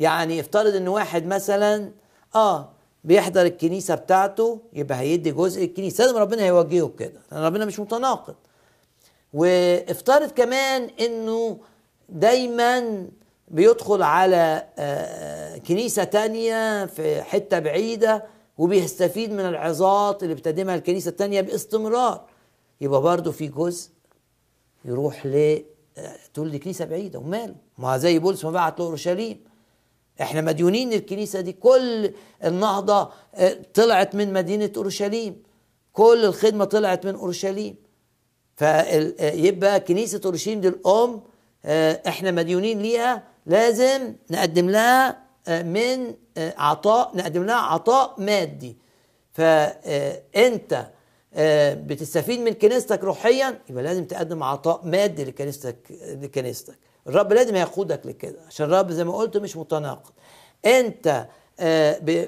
يعني 0.00 0.40
افترض 0.40 0.74
إن 0.74 0.88
واحد 0.88 1.26
مثلا 1.26 1.92
آه 2.34 2.72
بيحضر 3.06 3.42
الكنيسة 3.42 3.94
بتاعته 3.94 4.60
يبقى 4.72 4.98
هيدي 4.98 5.32
جزء 5.32 5.64
الكنيسة. 5.64 6.04
لازم 6.04 6.16
ربنا 6.16 6.42
هيوجهه 6.42 6.92
كده 6.98 7.20
لأن 7.32 7.42
ربنا 7.42 7.64
مش 7.64 7.80
متناقض. 7.80 8.34
وافترض 9.34 10.30
كمان 10.30 10.90
إنه 11.00 11.58
دايما 12.08 13.06
بيدخل 13.48 14.02
على 14.02 14.66
كنيسة 15.66 16.04
تانية 16.04 16.86
في 16.86 17.22
حتة 17.22 17.58
بعيدة 17.58 18.24
وبيستفيد 18.58 19.32
من 19.32 19.40
العظات 19.40 20.22
اللي 20.22 20.34
بتقدمها 20.34 20.74
الكنيسة 20.74 21.08
التانية 21.08 21.40
باستمرار. 21.40 22.24
يبقى 22.80 23.02
برضه 23.02 23.32
في 23.32 23.46
جزء 23.48 23.90
يروح 24.84 25.26
ل 25.26 25.62
تقول 26.34 26.50
دي 26.50 26.58
كنيسة 26.58 26.84
بعيدة 26.84 27.18
وماله. 27.18 27.54
ما 27.78 27.98
زي 27.98 28.18
بولس 28.18 28.44
ما 28.44 28.50
بعت 28.50 28.80
لاورشليم 28.80 29.40
إحنا 30.20 30.40
مديونين 30.40 30.90
للكنيسه 30.90 31.40
دي. 31.40 31.52
كل 31.52 32.12
النهضة 32.44 33.10
طلعت 33.74 34.14
من 34.14 34.32
مدينة 34.32 34.72
أورشليم. 34.76 35.42
كل 35.92 36.24
الخدمة 36.24 36.64
طلعت 36.64 37.06
من 37.06 37.14
أورشليم. 37.14 37.76
فيبقى 38.56 39.80
كنيسة 39.80 40.20
أورشليم 40.24 40.60
دي 40.60 40.68
الأم 40.68 41.22
إحنا 42.08 42.30
مديونين 42.30 42.82
ليها. 42.82 43.22
لازم 43.46 44.14
نقدم 44.30 44.70
لها 44.70 45.26
من 45.48 46.14
عطاء 46.38 47.16
نقدم 47.16 47.44
لها 47.44 47.54
عطاء 47.56 48.14
مادي. 48.18 48.76
فانت 49.32 50.86
بتستفيد 51.86 52.40
من 52.40 52.52
كنيستك 52.52 53.04
روحيا 53.04 53.60
يبقى 53.70 53.82
لازم 53.82 54.04
تقدم 54.04 54.42
عطاء 54.42 54.80
مادي 54.84 55.24
لكنيستك 55.24 55.76
لكنيستك. 56.22 56.78
الرب 57.08 57.32
لازم 57.32 57.54
هيقودك 57.54 58.06
لكده 58.06 58.38
عشان 58.46 58.66
الرب 58.66 58.92
زي 58.92 59.04
ما 59.04 59.16
قلت 59.16 59.36
مش 59.36 59.56
متناقض. 59.56 60.10
انت 60.66 61.26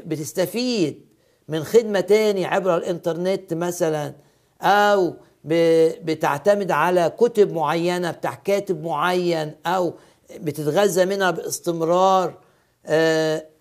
بتستفيد 0.06 1.06
من 1.48 1.64
خدمة 1.64 2.00
تاني 2.00 2.44
عبر 2.44 2.76
الإنترنت 2.76 3.54
مثلا 3.54 4.14
أو 4.62 5.14
بتعتمد 5.44 6.70
على 6.70 7.12
كتب 7.18 7.52
معينة 7.52 8.10
بتاع 8.10 8.34
كاتب 8.34 8.84
معين 8.84 9.54
أو 9.66 9.94
بتتغذى 10.36 11.04
منها 11.04 11.30
باستمرار 11.30 12.34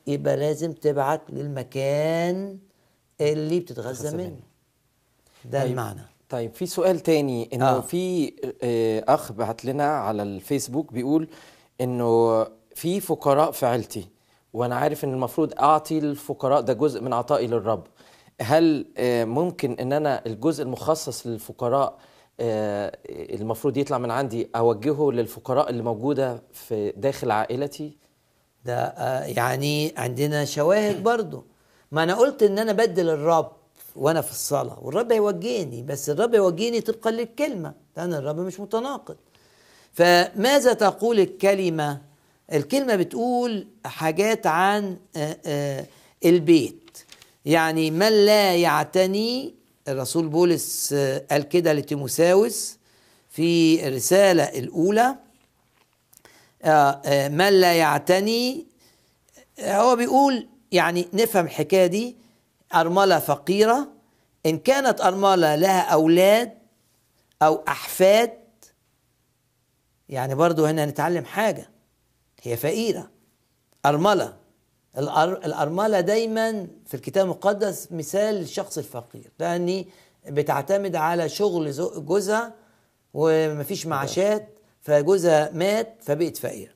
يبقى 0.08 0.38
لازم 0.38 0.74
تبعت 0.74 1.22
للمكان 1.30 2.58
اللي 3.22 3.60
بتتغذى 3.60 4.18
منه. 4.18 4.40
ده 5.46 5.62
طيب. 5.62 5.72
المعنى. 5.72 6.02
طيب 6.30 6.54
في 6.54 6.66
سؤال 6.66 7.00
تاني 7.00 7.50
إنه 7.54 7.70
آه. 7.70 7.82
في 7.82 8.34
آه، 8.64 9.04
أخ 9.08 9.32
بعت 9.32 9.66
لنا 9.66 9.98
على 9.98 10.24
الفيسبوك 10.24 10.94
بيقول 10.94 11.28
إنه 11.82 12.44
في 12.76 13.00
فقراء 13.00 13.52
في 13.52 13.66
عيلتي 13.66 14.08
وأنا 14.54 14.76
عارف 14.76 15.04
إن 15.06 15.14
المفروض 15.14 15.54
أعطي 15.60 15.98
الفقراء 15.98 16.62
ده 16.62 16.74
جزء 16.74 17.02
من 17.02 17.14
عطائي 17.14 17.48
للرب. 17.48 17.84
هل 18.42 18.86
آه، 18.98 19.26
ممكن 19.26 19.74
إن 19.80 19.94
أنا 19.94 20.26
الجزء 20.26 20.64
المخصص 20.64 21.28
للفقراء 21.28 21.98
آه، 22.40 22.98
المفروض 23.10 23.78
يطلع 23.78 23.98
من 23.98 24.12
عندي 24.12 24.50
أوجهه 24.56 25.12
للفقراء 25.12 25.70
اللي 25.70 25.84
موجودة 25.84 26.44
في 26.54 26.94
داخل 26.98 27.32
عائلتي؟ 27.32 27.98
ده 28.66 28.94
يعني 29.26 29.94
عندنا 29.98 30.46
شواهد 30.46 31.04
برضو. 31.04 31.46
ما 31.92 32.04
أنا 32.04 32.16
قلت 32.16 32.44
إن 32.44 32.60
أنا 32.60 32.72
بدل 32.72 33.10
الرب 33.10 33.52
وأنا 33.98 34.22
في 34.22 34.32
الصلاة 34.32 34.80
والرب 34.82 35.12
هيوجهني 35.12 35.84
بس 35.84 36.10
الرب 36.10 36.34
يوجهني 36.34 36.82
طبقا 36.82 37.12
للكلمة 37.12 37.74
لأن 37.98 38.14
الرب 38.14 38.40
مش 38.40 38.60
متناقض. 38.60 39.16
فماذا 39.94 40.74
تقول 40.74 41.20
الكلمة؟ 41.20 42.02
الكلمة 42.54 42.96
بتقول 42.96 43.68
حاجات 43.86 44.48
عن 44.48 44.98
آه، 45.16 45.38
آه، 45.46 45.86
البيت. 46.26 46.98
يعني 47.46 47.92
من 47.92 48.26
لا 48.26 48.56
يعتني 48.56 49.54
الرسول 49.88 50.28
بولس 50.28 50.94
آه، 50.94 51.26
قال 51.32 51.44
كده 51.50 51.74
لتيموساوس 51.74 52.78
في 53.30 53.88
الرسالة 53.88 54.44
الأولى 54.44 55.16
من 57.30 57.50
لا 57.50 57.74
يعتني 57.74 58.66
هو 59.60 59.96
بيقول 59.96 60.48
يعني 60.72 61.08
نفهم 61.14 61.46
الحكاية 61.46 61.88
دي 61.88 62.16
أرملة 62.76 63.20
فقيرة 63.20 63.88
إن 64.46 64.58
كانت 64.58 65.02
أرملة 65.02 65.56
لها 65.56 65.82
أولاد 65.82 66.58
أو 67.42 67.64
أحفاد 67.68 68.34
يعني 70.10 70.36
برضو 70.36 70.66
هنا 70.66 70.86
نتعلم 70.86 71.26
حاجة 71.26 71.70
هي 72.42 72.58
فقيرة. 72.58 73.10
أرملة 73.86 74.38
الأر- 74.98 75.46
الأرملة 75.46 76.00
دايما 76.00 76.68
في 76.86 76.94
الكتاب 76.94 77.26
المقدس 77.26 77.92
مثال 77.92 78.36
للشخص 78.36 78.78
الفقير 78.78 79.32
لأني 79.40 79.88
بتعتمد 80.30 80.96
على 80.96 81.30
شغل 81.30 81.72
جوزها 82.06 82.54
ومفيش 83.14 83.86
معاشات 83.88 84.50
فجوزها 84.82 85.52
مات 85.54 85.96
فبقت 86.02 86.38
فقيره 86.38 86.74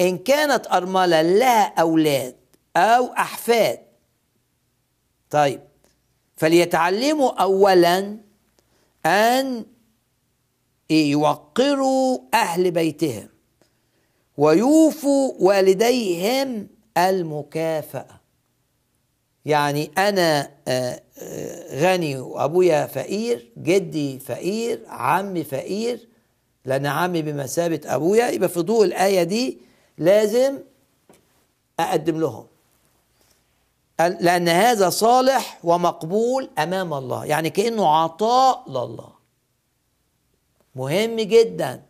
إن 0.00 0.18
كانت 0.18 0.66
أرملة 0.72 1.22
لها 1.22 1.80
أولاد 1.80 2.36
أو 2.76 3.06
أحفاد 3.12 3.78
طيب. 5.30 5.60
فليتعلموا 6.36 7.42
اولا 7.42 8.16
أن 9.06 9.64
يوقروا 10.90 12.18
أهل 12.34 12.70
بيتهم 12.70 13.28
ويوفوا 14.38 15.32
والديهم 15.38 16.68
المكافأة. 16.98 18.20
يعني 19.44 19.90
أنا 19.98 20.50
آه، 20.68 21.02
آه، 21.18 21.80
غني 21.80 22.16
وأبويا 22.18 22.86
فقير 22.86 23.52
جدي 23.58 24.18
فقير 24.18 24.82
عمي 24.86 25.44
فقير. 25.44 26.08
لأن 26.64 26.86
عمي 26.86 27.22
بمثابة 27.22 27.80
أبويا 27.84 28.28
يبقى 28.28 28.48
في 28.48 28.60
ضوء 28.60 28.84
الآية 28.84 29.22
دي 29.22 29.58
لازم 29.98 30.58
أقدم 31.80 32.20
لهم. 32.20 32.46
لأن 34.00 34.48
هذا 34.48 34.90
صالح 34.90 35.58
ومقبول 35.64 36.50
أمام 36.58 36.94
الله 36.94 37.24
يعني 37.24 37.50
كأنه 37.50 37.88
عطاء 37.88 38.70
لله. 38.70 39.12
مهم 40.74 41.16
جدا 41.16 41.82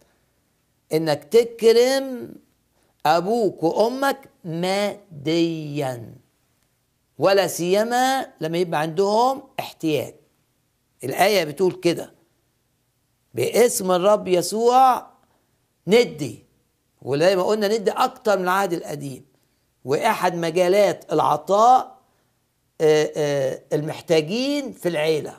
إنك 0.93 1.25
تكرم 1.25 2.35
أبوك 3.07 3.63
وأمك 3.63 4.31
ماديا 4.45 6.15
ولا 7.19 7.47
سيما 7.47 8.27
لما 8.41 8.59
يبقى 8.59 8.81
عندهم 8.81 9.43
احتياج. 9.61 10.15
الآية 11.05 11.45
بتقول 11.45 11.73
كده 11.73 12.15
باسم 13.35 13.91
الرب 13.91 14.29
يسوع 14.29 15.07
ندي 15.87 16.45
وزي 17.03 17.37
ما 17.37 17.43
قلنا 17.43 17.69
ندي 17.79 17.91
أكتر 17.91 18.37
من 18.39 18.45
العهد 18.45 18.73
القديم 18.73 19.27
وأحد 19.85 20.35
مجالات 20.35 21.13
العطاء 21.13 21.98
المحتاجين 23.73 24.73
في 24.73 24.89
العيلة. 24.89 25.37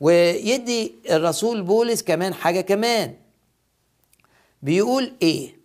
ويدي 0.00 0.94
الرسول 1.10 1.62
بولس 1.62 2.02
كمان 2.02 2.34
حاجة 2.34 2.60
كمان. 2.60 3.14
بيقول 4.62 5.12
إيه؟ 5.22 5.56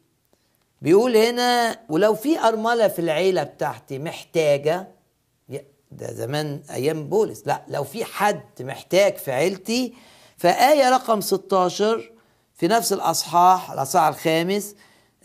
بيقول 0.82 1.18
هنا 1.18 1.80
ولو 1.90 2.16
في 2.16 2.40
أرملة 2.40 2.88
في 2.88 3.00
العيلة 3.00 3.44
بتاعتي 3.44 4.00
محتاجة 4.00 4.88
ده 5.92 6.14
زمان 6.14 6.62
أيام 6.72 7.10
بولس. 7.10 7.44
لا 7.46 7.64
لو 7.68 7.84
في 7.84 8.06
حد 8.06 8.44
محتاج 8.60 9.18
في 9.18 9.32
عيلتي 9.32 9.94
فآية 10.38 10.90
رقم 10.90 11.22
16 11.22 12.12
في 12.56 12.68
نفس 12.68 12.94
الأصحاح 12.94 13.72
الأصحاح 13.72 14.08
الخامس 14.08 14.76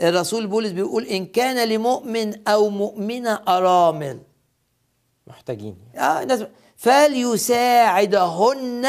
الرسول 0.00 0.46
بولس 0.46 0.70
بيقول 0.70 1.06
إن 1.06 1.26
كان 1.26 1.68
لمؤمن 1.68 2.48
أو 2.48 2.68
مؤمنة 2.68 3.40
أرامل. 3.48 4.20
محتاجين. 5.26 5.76
آه 5.96 6.22
الناس 6.22 6.44
فليساعدهن 6.76 8.86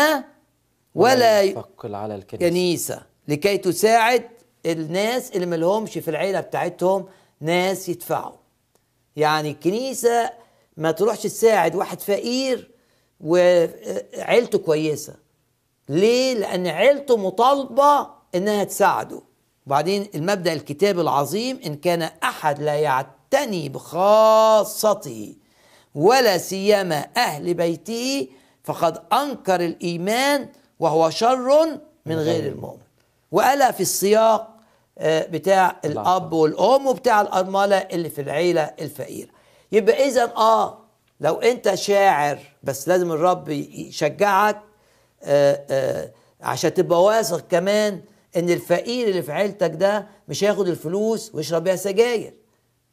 ولا 0.95 1.41
يثقل 1.41 1.95
على 1.95 2.15
الكنيسة 2.15 2.49
كنيسة. 2.49 3.01
لكي 3.27 3.57
تساعد 3.57 4.29
الناس 4.65 5.31
اللي 5.31 5.45
ملهمش 5.45 5.97
في 5.97 6.07
العيلة 6.07 6.39
بتاعتهم 6.39 7.05
ناس 7.41 7.89
يدفعوا. 7.89 8.35
يعني 9.15 9.51
الكنيسة 9.51 10.29
ما 10.77 10.91
تروحش 10.91 11.23
تساعد 11.23 11.75
واحد 11.75 12.01
فقير 12.01 12.71
وعيلته 13.19 14.57
كويسة. 14.57 15.15
ليه؟ 15.89 16.33
لأن 16.33 16.67
عيلته 16.67 17.17
مطالبة 17.17 18.07
إنها 18.35 18.63
تساعده. 18.63 19.21
وبعدين 19.67 20.09
المبدأ 20.15 20.53
الكتاب 20.53 20.99
العظيم 20.99 21.59
إن 21.65 21.75
كان 21.75 22.01
أحد 22.01 22.61
لا 22.61 22.75
يعتني 22.75 23.69
بخاصته. 23.69 25.35
ولا 25.95 26.37
سيما 26.37 27.07
أهل 27.17 27.53
بيته 27.53 28.27
فقد 28.63 29.01
أنكر 29.13 29.65
الإيمان 29.65 30.49
وهو 30.79 31.09
شر 31.09 31.65
من 32.05 32.15
غير 32.15 32.51
المؤمن. 32.51 32.81
وقالها 33.31 33.71
في 33.71 33.81
السياق 33.81 34.55
آه، 34.97 35.25
بتاع 35.27 35.79
الأب 35.85 36.33
والأم 36.33 36.87
وبتاع 36.87 37.21
الأرملة 37.21 37.77
اللي 37.77 38.09
في 38.09 38.21
العيلة 38.21 38.61
الفقيرة. 38.79 39.29
يبقى 39.71 40.07
إذا 40.07 40.23
آه 40.23 40.77
لو 41.19 41.33
أنت 41.35 41.73
شاعر 41.75 42.39
بس 42.63 42.87
لازم 42.87 43.11
الرب 43.11 43.49
يشجعك 43.49 44.61
آه، 45.23 45.65
آه، 45.69 46.11
عشان 46.41 46.73
تبقى 46.73 47.03
واثق 47.03 47.39
كمان 47.47 48.01
إن 48.37 48.49
الفقير 48.49 49.07
اللي 49.07 49.21
في 49.21 49.31
عيلتك 49.31 49.71
ده 49.71 50.07
مش 50.27 50.43
هياخد 50.43 50.67
الفلوس 50.67 51.31
ويشرب 51.35 51.63
بيها 51.63 51.75
سجاير. 51.75 52.33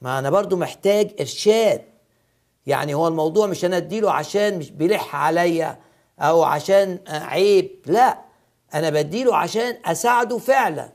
ما 0.00 0.18
أنا 0.18 0.30
برضو 0.30 0.56
محتاج 0.56 1.10
إرشاد. 1.20 1.82
يعني 2.66 2.94
هو 2.94 3.08
الموضوع 3.08 3.46
مش 3.46 3.64
أنا 3.64 3.76
أديله 3.76 4.12
عشان 4.12 4.58
مش 4.58 4.70
بيلح 4.70 5.16
عليا 5.16 5.78
أو 6.20 6.42
عشان 6.42 6.98
عيب 7.08 7.80
لا 7.86 8.18
أنا 8.74 8.90
بديله 8.90 9.36
عشان 9.36 9.76
أساعده 9.84 10.38
فعلا. 10.38 10.92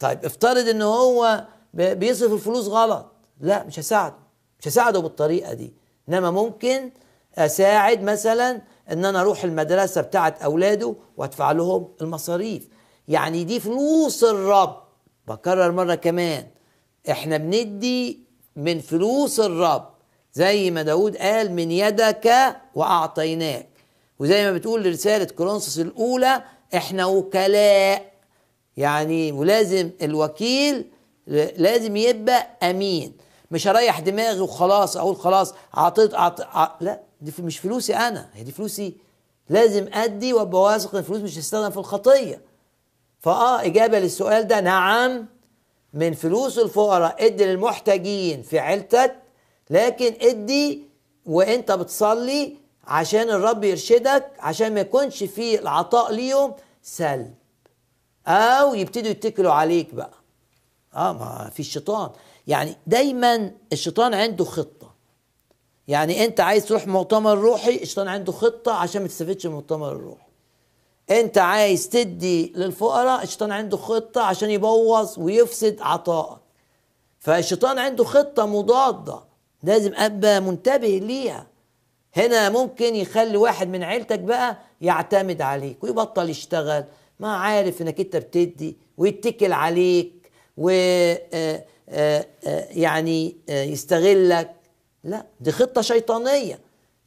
طيب 0.00 0.24
افترض 0.24 0.68
إن 0.68 0.82
هو 0.82 1.44
بيصرف 1.74 2.32
الفلوس 2.32 2.66
غلط 2.68 3.12
لا 3.40 3.64
مش 3.64 3.78
هساعده 3.78 4.16
مش 4.60 4.68
هساعده 4.68 5.00
بالطريقة 5.00 5.52
دي. 5.52 5.74
إنما 6.08 6.30
ممكن 6.30 6.90
أساعد 7.38 8.02
مثلا 8.02 8.60
إن 8.92 9.04
أنا 9.04 9.20
أروح 9.20 9.44
المدرسة 9.44 10.00
بتاعت 10.00 10.42
أولاده 10.42 10.94
وأدفع 11.16 11.52
لهم 11.52 11.88
المصاريف. 12.00 12.68
يعني 13.08 13.44
دي 13.44 13.60
فلوس 13.60 14.24
الرب. 14.24 14.82
بكرر 15.28 15.72
مرة 15.72 15.94
كمان 15.94 16.46
إحنا 17.10 17.36
بندي 17.36 18.26
من 18.56 18.80
فلوس 18.80 19.40
الرب. 19.40 19.90
زي 20.32 20.70
ما 20.70 20.82
داود 20.82 21.16
قال 21.16 21.52
من 21.52 21.70
يدك 21.70 22.56
وأعطيناك. 22.74 23.68
وزي 24.18 24.44
ما 24.44 24.52
بتقول 24.52 24.86
رسالة 24.86 25.24
كورنثوس 25.24 25.78
الأولى 25.78 26.42
إحنا 26.76 27.06
وكلاء. 27.06 28.12
يعني 28.76 29.32
ولازم 29.32 29.90
الوكيل 30.02 30.84
لازم 31.56 31.96
يبقى 31.96 32.46
أمين. 32.62 33.16
مش 33.50 33.68
هريح 33.68 34.00
دماغي 34.00 34.40
وخلاص 34.40 34.96
أقول 34.96 35.16
خلاص 35.16 35.54
عطيت 35.74 36.14
عط... 36.14 36.40
ع... 36.40 36.68
لا 36.80 37.00
دي 37.20 37.32
مش 37.38 37.58
فلوسي 37.58 37.96
أنا 37.96 38.28
هي 38.34 38.42
دي 38.42 38.52
فلوسي. 38.52 38.96
لازم 39.48 39.86
أدي 39.92 40.32
وأبقى 40.32 40.62
واثق 40.62 40.92
إن 40.94 40.98
الفلوس 40.98 41.20
مش 41.20 41.38
هتستخدم 41.38 41.70
في 41.70 41.76
الخطية. 41.76 42.40
فآه 43.20 43.64
إجابة 43.66 43.98
للسؤال 43.98 44.46
ده 44.46 44.60
نعم 44.60 45.26
من 45.94 46.12
فلوس 46.14 46.58
الفقراء 46.58 47.26
ادي 47.26 47.44
للمحتاجين 47.44 48.42
في 48.42 48.58
عيلتك 48.58 49.16
لكن 49.70 50.14
ادي 50.20 50.82
وانت 51.26 51.72
بتصلي 51.72 52.56
عشان 52.84 53.30
الرب 53.30 53.64
يرشدك 53.64 54.30
عشان 54.38 54.74
ما 54.74 54.80
يكونش 54.80 55.24
في 55.24 55.58
العطاء 55.58 56.12
ليهم 56.12 56.54
سلب. 56.82 57.34
أو 58.26 58.74
يبتدوا 58.74 59.10
يتكلوا 59.10 59.52
عليك 59.52 59.94
بقى. 59.94 60.10
آه 60.94 61.12
ما 61.12 61.50
في 61.54 61.60
الشيطان. 61.60 62.10
يعني 62.46 62.76
دايما 62.86 63.52
الشيطان 63.72 64.14
عنده 64.14 64.44
خطة. 64.44 64.94
يعني 65.88 66.24
انت 66.24 66.40
عايز 66.40 66.64
تروح 66.64 66.86
مؤتمر 66.86 67.38
روحي 67.38 67.82
الشيطان 67.82 68.08
عنده 68.08 68.32
خطة 68.32 68.72
عشان 68.72 69.02
ما 69.02 69.08
تستفدش 69.08 69.46
من 69.46 69.52
المؤتمر 69.52 69.92
الروحي. 69.92 70.28
انت 71.10 71.38
عايز 71.38 71.88
تدي 71.88 72.52
للفقراء 72.56 73.22
الشيطان 73.22 73.52
عنده 73.52 73.76
خطة 73.76 74.20
عشان 74.22 74.50
يبوظ 74.50 75.18
ويفسد 75.18 75.80
عطائك. 75.80 76.38
فالشيطان 77.18 77.78
عنده 77.78 78.04
خطة 78.04 78.46
مضادة. 78.46 79.27
لازم 79.62 79.92
أبقى 79.94 80.40
منتبه 80.40 80.98
ليها. 80.98 81.46
هنا 82.16 82.50
ممكن 82.50 82.94
يخلي 82.96 83.36
واحد 83.36 83.68
من 83.68 83.82
عيلتك 83.82 84.18
بقى 84.18 84.58
يعتمد 84.80 85.42
عليك 85.42 85.84
ويبطل 85.84 86.30
يشتغل. 86.30 86.84
ما 87.20 87.36
عارف 87.36 87.82
إنك 87.82 88.00
أنت 88.00 88.16
بتدي 88.16 88.76
ويتكل 88.96 89.52
عليك 89.52 90.30
و 90.56 90.70
آه، 90.70 91.64
آه، 91.88 92.26
آه، 92.46 92.66
يعني 92.70 93.36
يستغلك. 93.48 94.54
لا 95.04 95.26
دي 95.40 95.52
خطة 95.52 95.80
شيطانية. 95.80 96.58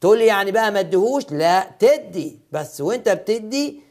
تقول 0.01 0.17
لي 0.17 0.25
يعني 0.25 0.51
بقى 0.51 0.71
ما 0.71 0.79
اديهوش؟ 0.79 1.23
لا 1.31 1.71
تدي. 1.79 2.39
بس 2.51 2.81
وأنت 2.81 3.09
بتدي 3.09 3.81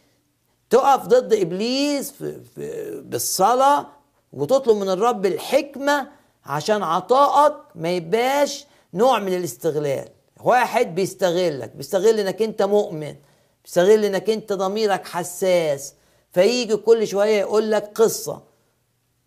تقف 0.70 1.06
ضد 1.06 1.32
إبليس 1.34 2.10
في 2.10 2.40
في 2.54 2.90
بالصلاة 3.04 3.86
وتطلب 4.32 4.76
من 4.76 4.88
الرب 4.90 5.26
الحكمة 5.26 6.08
عشان 6.44 6.82
عطائك 6.82 7.54
ما 7.74 7.90
يبقاش 7.90 8.66
نوع 8.94 9.18
من 9.18 9.34
الاستغلال. 9.36 10.08
واحد 10.44 10.94
بيستغلك 10.94 11.76
بيستغل 11.76 12.20
انك 12.20 12.42
انت 12.42 12.62
مؤمن 12.62 13.16
بيستغل 13.64 14.04
انك 14.04 14.30
انت 14.30 14.52
ضميرك 14.52 15.06
حساس. 15.06 15.94
فيجي 16.32 16.76
كل 16.76 17.06
شوية 17.06 17.40
يقول 17.40 17.70
لك 17.70 17.90
قصة. 17.94 18.42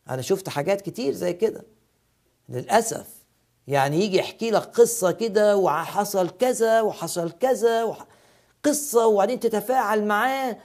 أنا 0.10 0.22
شفت 0.22 0.50
حاجات 0.50 0.82
كتير 0.82 1.14
زي 1.14 1.34
كده. 1.34 1.64
للأسف. 2.50 3.08
يعني 3.68 4.02
يجي 4.06 4.18
يحكي 4.18 4.52
لك 4.52 4.62
قصة 4.62 5.12
كده 5.12 5.58
وحصل 5.58 6.30
كذا 6.30 6.82
وحصل 6.82 7.32
كذا 7.32 7.84
وح... 7.84 8.06
قصة 8.64 9.08
وبعدين 9.08 9.40
تتفاعل 9.40 10.06
معاه 10.06 10.58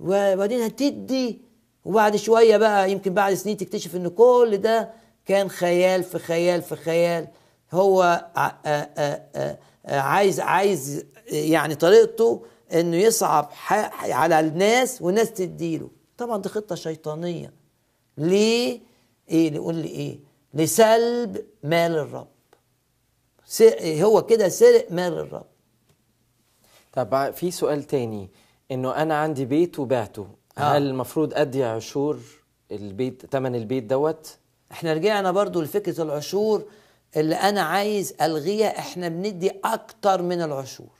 وبعدين 0.00 0.62
هتدي. 0.62 1.40
وبعد 1.84 2.16
شوية 2.16 2.56
بقى 2.56 2.90
يمكن 2.92 3.14
بعد 3.14 3.34
سنين 3.34 3.56
تكتشف 3.56 3.96
إن 3.96 4.08
كل 4.08 4.58
ده 4.62 4.90
كان 5.26 5.48
خيال 5.50 6.02
في 6.04 6.18
خيال 6.18 6.62
في 6.62 6.76
خيال. 6.76 7.28
هو 7.72 8.02
ع- 8.36 8.48
آ- 8.50 8.54
آ- 8.54 9.38
آ- 9.38 9.56
آ- 9.88 9.92
عايز 9.92 10.40
عايز 10.40 11.06
يعني 11.26 11.74
طريقته 11.74 12.44
إنه 12.72 12.96
يصعب 12.96 13.50
على 14.02 14.40
الناس 14.40 15.02
والناس 15.02 15.32
تديله. 15.32 15.90
طبعا 16.18 16.42
دي 16.42 16.48
خطة 16.48 16.74
شيطانية. 16.74 17.52
ليه؟ 18.18 18.80
إيه؟ 19.28 19.52
يقول 19.54 19.74
لي 19.74 19.88
إيه؟ 19.88 20.18
لسلب 20.54 21.44
مال 21.62 21.92
الرب. 21.92 22.28
هو 23.82 24.22
كده 24.22 24.48
سرق 24.48 24.86
مال 24.92 25.12
الرب. 25.12 25.46
طب 26.92 27.30
في 27.34 27.50
سؤال 27.50 27.82
تاني 27.84 28.30
إنه 28.70 28.96
أنا 29.02 29.14
عندي 29.18 29.44
بيت 29.44 29.78
وبعته. 29.78 30.26
آه. 30.58 30.60
هل 30.60 30.82
المفروض 30.86 31.34
أدي 31.34 31.64
عشور 31.64 32.18
البيت 32.72 33.26
تمن 33.26 33.54
البيت 33.54 33.84
دوت؟ 33.84 34.36
إحنا 34.72 34.92
رجعنا 34.92 35.30
برضو 35.30 35.60
لفكرة 35.60 36.02
العشور 36.02 36.64
اللي 37.16 37.34
أنا 37.34 37.62
عايز 37.62 38.14
ألغيها 38.22 38.78
إحنا 38.78 39.08
بندي 39.08 39.52
أكتر 39.64 40.22
من 40.22 40.42
العشور. 40.42 40.90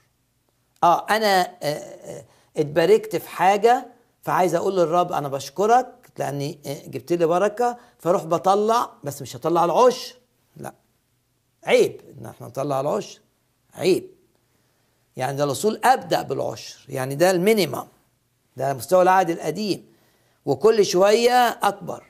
آه 0.85 1.07
أنا 1.11 1.41
آه، 1.63 1.67
آه، 1.67 2.25
اتباركت 2.57 3.17
في 3.17 3.29
حاجة 3.29 3.87
فعايز 4.23 4.55
أقول 4.55 4.77
للرب 4.77 5.13
أنا 5.13 5.29
بشكرك 5.29 5.95
لأني 6.19 6.59
آه، 6.67 6.87
جبت 6.87 7.13
لي 7.13 7.27
بركة 7.27 7.77
فاروح 7.99 8.25
بطلع 8.25 8.91
بس 9.05 9.23
مش 9.23 9.37
هطلع 9.37 9.65
العشر 9.65 10.15
لا. 10.57 10.75
عيب 11.65 12.01
إن 12.19 12.27
إحنا 12.27 12.47
نطلع 12.47 12.81
العشر 12.81 13.21
عيب. 13.75 14.11
يعني 15.17 15.37
ده 15.37 15.45
الرسول 15.45 15.81
أبدأ 15.85 16.23
بالعشر. 16.23 16.85
يعني 16.89 17.15
ده 17.15 17.31
المينيمم. 17.31 17.85
ده 18.57 18.75
مستوى 18.75 19.03
العهد 19.03 19.31
القديم. 19.31 19.93
وكل 20.47 20.87
شوية 20.87 21.49
أكبر. 21.49 22.05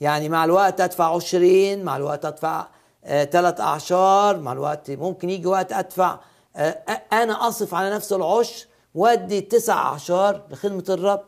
يعني 0.00 0.28
مع 0.28 0.44
الوقت 0.44 0.80
أدفع 0.80 1.14
عشرين 1.14 1.84
مع 1.84 1.96
الوقت 1.96 2.24
أدفع 2.24 2.66
ثلاث 3.06 3.60
أعشار 3.60 4.38
مع 4.38 4.52
الوقت 4.52 4.90
ممكن 4.90 5.30
يجي 5.30 5.46
وقت 5.46 5.72
أدفع 5.72 6.18
آه، 6.56 6.82
أنا 7.12 7.48
أصرف 7.48 7.74
على 7.74 7.90
نفس 7.94 8.12
العشر 8.12 8.66
وأدي 8.94 9.40
تسع 9.40 9.74
أعشار 9.74 10.46
لخدمة 10.50 10.84
الرب. 10.88 11.24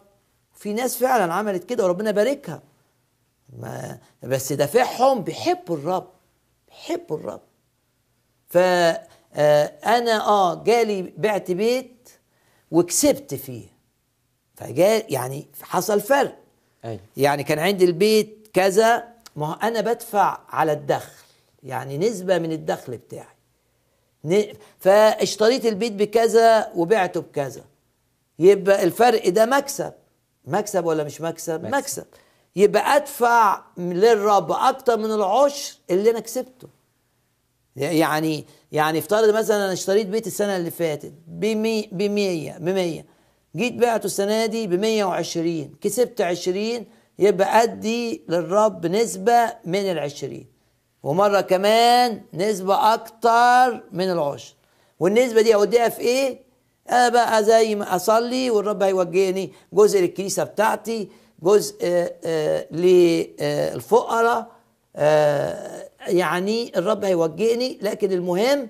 في 0.55 0.73
ناس 0.73 0.97
فعلا 0.97 1.35
عملت 1.35 1.65
كده 1.65 1.85
وربنا 1.85 2.11
باركها. 2.11 2.63
ما 3.59 3.99
بس 4.23 4.53
دافعهم 4.53 5.23
بيحبوا 5.23 5.77
الرب 5.77 6.09
بيحبوا 6.69 7.17
الرب. 7.17 7.41
فأنا 8.47 10.27
آه 10.29 10.65
جالي 10.65 11.13
بعت 11.17 11.51
بيت 11.51 12.09
وكسبت 12.71 13.35
فيه. 13.35 13.67
فجاء 14.57 15.13
يعني 15.13 15.49
حصل 15.63 16.01
فرق. 16.01 16.39
أيوه 16.85 17.01
يعني 17.17 17.45
كان 17.45 17.59
عندي 17.59 17.85
البيت 17.85 18.42
كذا 18.53 19.05
ما 19.37 19.47
هو 19.47 19.53
أنا 19.63 19.81
بدفع 19.81 20.39
على 20.49 20.73
الدخل 20.73 21.13
يعني 21.63 21.99
نسبة 21.99 22.39
من 22.39 22.53
الدخل 22.53 22.97
بتاعي. 22.97 24.57
فاشتريت 24.79 25.67
البيت 25.67 25.93
بكذا 25.93 26.73
وبعته 26.75 27.21
بكذا. 27.21 27.65
يبقى 28.39 28.85
الفرق 28.85 29.29
ده 29.29 29.47
مكسب. 29.47 29.93
مكسب 30.45 30.85
ولا 30.87 31.05
مش 31.05 31.21
مكسب؟ 31.21 31.63
مكسب. 31.65 31.75
مكسب, 31.77 32.05
يبقى 32.57 32.97
أدفع 32.97 33.63
للرب 33.77 34.53
أكتر 34.53 34.97
من 34.97 35.13
العشر 35.13 35.75
اللي 35.91 36.11
أنا 36.11 36.21
كسبته. 36.21 36.69
يعني 37.77 38.45
يعني 38.73 38.99
افترض 38.99 39.35
مثلا 39.35 39.65
أنا 39.65 39.73
اشتريت 39.73 40.07
بيت 40.07 40.27
السنة 40.27 40.57
اللي 40.57 40.71
فاتت 40.71 41.13
ب 41.27 41.45
100 41.45 41.87
ب 41.93 42.03
100 42.03 42.59
ب 42.59 42.69
100 42.69 43.05
جيت 43.57 43.73
بعته 43.75 44.07
السنة 44.07 44.47
دي 44.47 44.67
ب 44.67 44.75
120 44.75 45.75
كسبت 45.81 46.21
20 46.21 46.87
يبقى 47.23 47.63
ادي 47.63 48.23
للرب 48.29 48.87
نسبة 48.87 49.55
من 49.65 49.79
ال 49.91 49.99
20 49.99 50.45
ومرة 51.03 51.41
كمان 51.41 52.23
نسبة 52.35 52.95
أكتر 52.95 53.85
من 53.93 54.11
العشر. 54.11 54.55
والنسبة 55.01 55.43
دي 55.43 55.55
أوديها 55.55 55.89
في 55.89 56.01
إيه؟ 56.01 56.41
أنا 56.91 57.09
بقى 57.09 57.45
زي 57.45 57.75
ما 57.75 57.97
أصلي 57.97 58.51
والرب 58.51 58.83
هيوجهني 58.83 59.53
جزء 59.73 60.01
للكنيسة 60.01 60.45
بتاعتي 60.45 61.09
جزء 61.43 61.77
آه، 61.83 62.15
آه، 62.25 62.67
للفقراء. 62.71 64.47
آه، 64.97 65.89
يعني 66.07 66.73
الرب 66.79 67.05
هيوجهني 67.05 67.79
لكن 67.83 68.13
المهم 68.13 68.69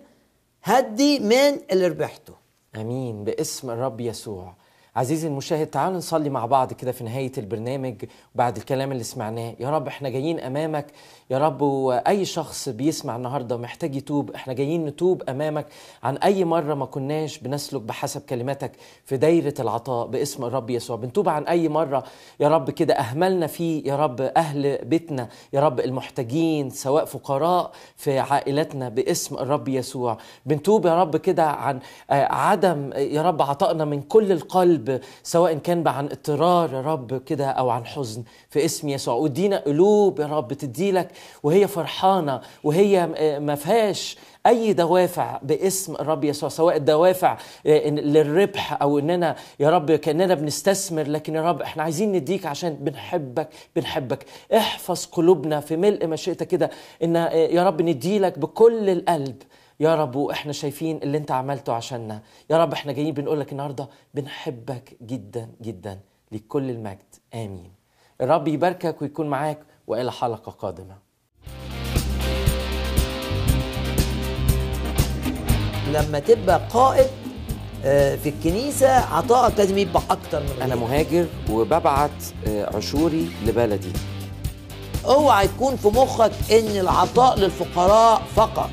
هدي 0.63 1.19
من 1.19 1.61
اللي 1.73 1.87
ربحته. 1.89 2.35
آمين 2.77 3.25
باسم 3.25 3.71
الرب 3.71 4.01
يسوع. 4.01 4.55
عزيزي 4.97 5.29
المشاهد 5.29 5.67
تعالوا 5.67 5.97
نصلي 5.99 6.31
مع 6.31 6.47
بعض 6.47 6.73
كده 6.73 6.93
في 6.93 7.05
نهاية 7.05 7.33
البرنامج 7.39 8.05
بعد 8.35 8.57
الكلام 8.57 8.93
اللي 8.93 9.05
سمعناه. 9.05 9.55
يا 9.61 9.71
رب 9.71 9.87
إحنا 9.87 10.09
جايين 10.09 10.41
أمامك 10.41 10.87
يا 11.33 11.39
رب 11.39 11.63
وأي 11.63 12.25
شخص 12.25 12.69
بيسمع 12.69 13.17
النهاردة 13.17 13.57
محتاج 13.57 13.97
يتوب 13.97 14.31
إحنا 14.31 14.53
جايين 14.53 14.85
نتوب 14.87 15.23
أمامك 15.29 15.67
عن 16.03 16.17
أي 16.17 16.45
مرة 16.45 16.75
ما 16.75 16.87
كناش 16.87 17.39
بنسلك 17.39 17.81
بحسب 17.83 18.21
كلماتك 18.21 18.73
في 19.05 19.17
دايرة 19.17 19.55
العطاء 19.61 20.07
باسم 20.07 20.45
الرب 20.45 20.71
يسوع. 20.71 20.97
بنتوب 20.97 21.29
عن 21.29 21.45
أي 21.45 21.69
مرة 21.69 22.05
يا 22.41 22.49
رب 22.49 22.71
كده 22.71 22.95
أهملنا 22.95 23.47
فيه 23.47 23.87
يا 23.89 23.97
رب 23.97 24.21
أهل 24.21 24.79
بيتنا 24.85 25.29
يا 25.53 25.61
رب 25.61 25.81
المحتاجين 25.81 26.71
سواء 26.71 27.05
فقراء 27.05 27.71
في 27.97 28.19
عائلتنا 28.19 28.89
باسم 28.89 29.35
الرب 29.35 29.69
يسوع. 29.69 30.19
بنتوب 30.47 30.87
يا 30.87 31.01
رب 31.03 31.17
كده 31.17 31.45
عن 31.47 31.81
آه، 32.11 32.33
عدم 32.33 32.91
يا 32.97 33.23
رب 33.23 33.43
عطائنا 33.43 33.85
من 33.85 34.03
كل 34.03 34.33
القلب 34.33 35.01
سواء 35.23 35.55
كان 35.55 35.89
عن 35.89 36.05
اضطرار 36.07 36.73
يا 36.75 36.81
رب 36.81 37.23
كده 37.23 37.47
أو 37.47 37.71
عن 37.71 37.87
حزن 37.87 38.23
في 38.51 38.65
اسم 38.65 38.89
يسوع. 38.89 39.15
وادينا 39.15 39.59
قلوب 39.59 40.21
يا 40.21 40.27
رب 40.27 40.53
تديلك 40.53 41.09
وهي 41.43 41.69
فرحانة 41.69 42.41
وهي 42.65 43.07
ما 43.41 43.55
فيهاش 43.55 44.17
أي 44.47 44.73
دوافع 44.73 45.39
باسم 45.43 45.95
الرب 45.95 46.25
يسوع 46.25 46.49
سواء 46.49 46.77
الدوافع 46.77 47.39
آه، 47.67 47.89
للربح 47.89 48.83
أو 48.83 48.99
إننا 48.99 49.37
يا 49.61 49.71
رب 49.71 49.93
كأننا 49.93 50.35
بنستثمر 50.35 51.03
لكن 51.09 51.35
يا 51.35 51.43
رب 51.43 51.63
إحنا 51.63 51.83
عايزين 51.83 52.13
نديك 52.13 52.47
عشان 52.47 52.75
بنحبك 52.75 53.49
بنحبك. 53.77 54.27
احفظ 54.57 55.05
قلوبنا 55.07 55.61
في 55.61 55.77
ملء 55.77 56.07
مشيئتك 56.07 56.47
كده 56.47 56.71
إن 57.03 57.17
آه، 57.17 57.31
يا 57.31 57.65
رب 57.67 57.83
نديلك 57.83 58.39
بكل 58.39 58.91
القلب. 58.91 59.43
يا 59.81 59.95
رب 59.95 60.17
وإحنا 60.17 60.53
شايفين 60.53 60.97
اللي 61.03 61.19
أنت 61.19 61.31
عملته 61.31 61.73
عشاننا. 61.73 62.23
يا 62.51 62.57
رب 62.59 62.73
إحنا 62.73 62.93
جايين 62.93 63.15
بنقول 63.15 63.41
لك 63.41 63.53
النهارده 63.53 63.89
بنحبك 64.15 64.97
جدا 65.03 65.49
جدا 65.63 66.01
لكل 66.33 66.71
المجد. 66.71 67.15
آمين. 67.35 67.73
الرب 68.21 68.49
يباركك 68.49 69.03
ويكون 69.03 69.27
معاك 69.29 69.59
وإلى 69.87 70.13
حلقة 70.13 70.53
قادمة. 70.53 71.12
لما 75.93 76.19
تبقى 76.19 76.61
قائد 76.73 77.07
آه، 77.85 78.17
في 78.17 78.29
الكنيسة 78.29 78.89
عطائك 78.89 79.59
لازم 79.59 79.79
يبقى 79.79 80.03
أكتر 80.11 80.41
من 80.41 80.63
أنا. 80.63 80.75
مهاجر 80.75 81.27
وببعت 81.51 82.11
آه، 82.47 82.77
عشوري 82.77 83.31
لبلدي. 83.47 83.93
اوعى 85.07 85.45
يكون 85.45 85.77
في 85.77 85.89
مخك 85.89 86.33
إن 86.53 86.77
العطاء 86.81 87.39
للفقراء 87.39 88.23
فقط 88.37 88.71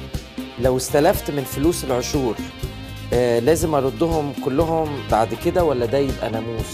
لو 0.59 0.77
استلفت 0.77 1.31
من 1.31 1.43
فلوس 1.43 1.83
العشور 1.83 2.35
آه، 3.13 3.39
لازم 3.39 3.75
أردهم 3.75 4.33
كلهم 4.45 4.89
بعد 5.11 5.33
كده 5.45 5.63
ولا 5.63 5.85
ده 5.85 5.97
يبقى 5.97 6.29
ناموس؟ 6.29 6.65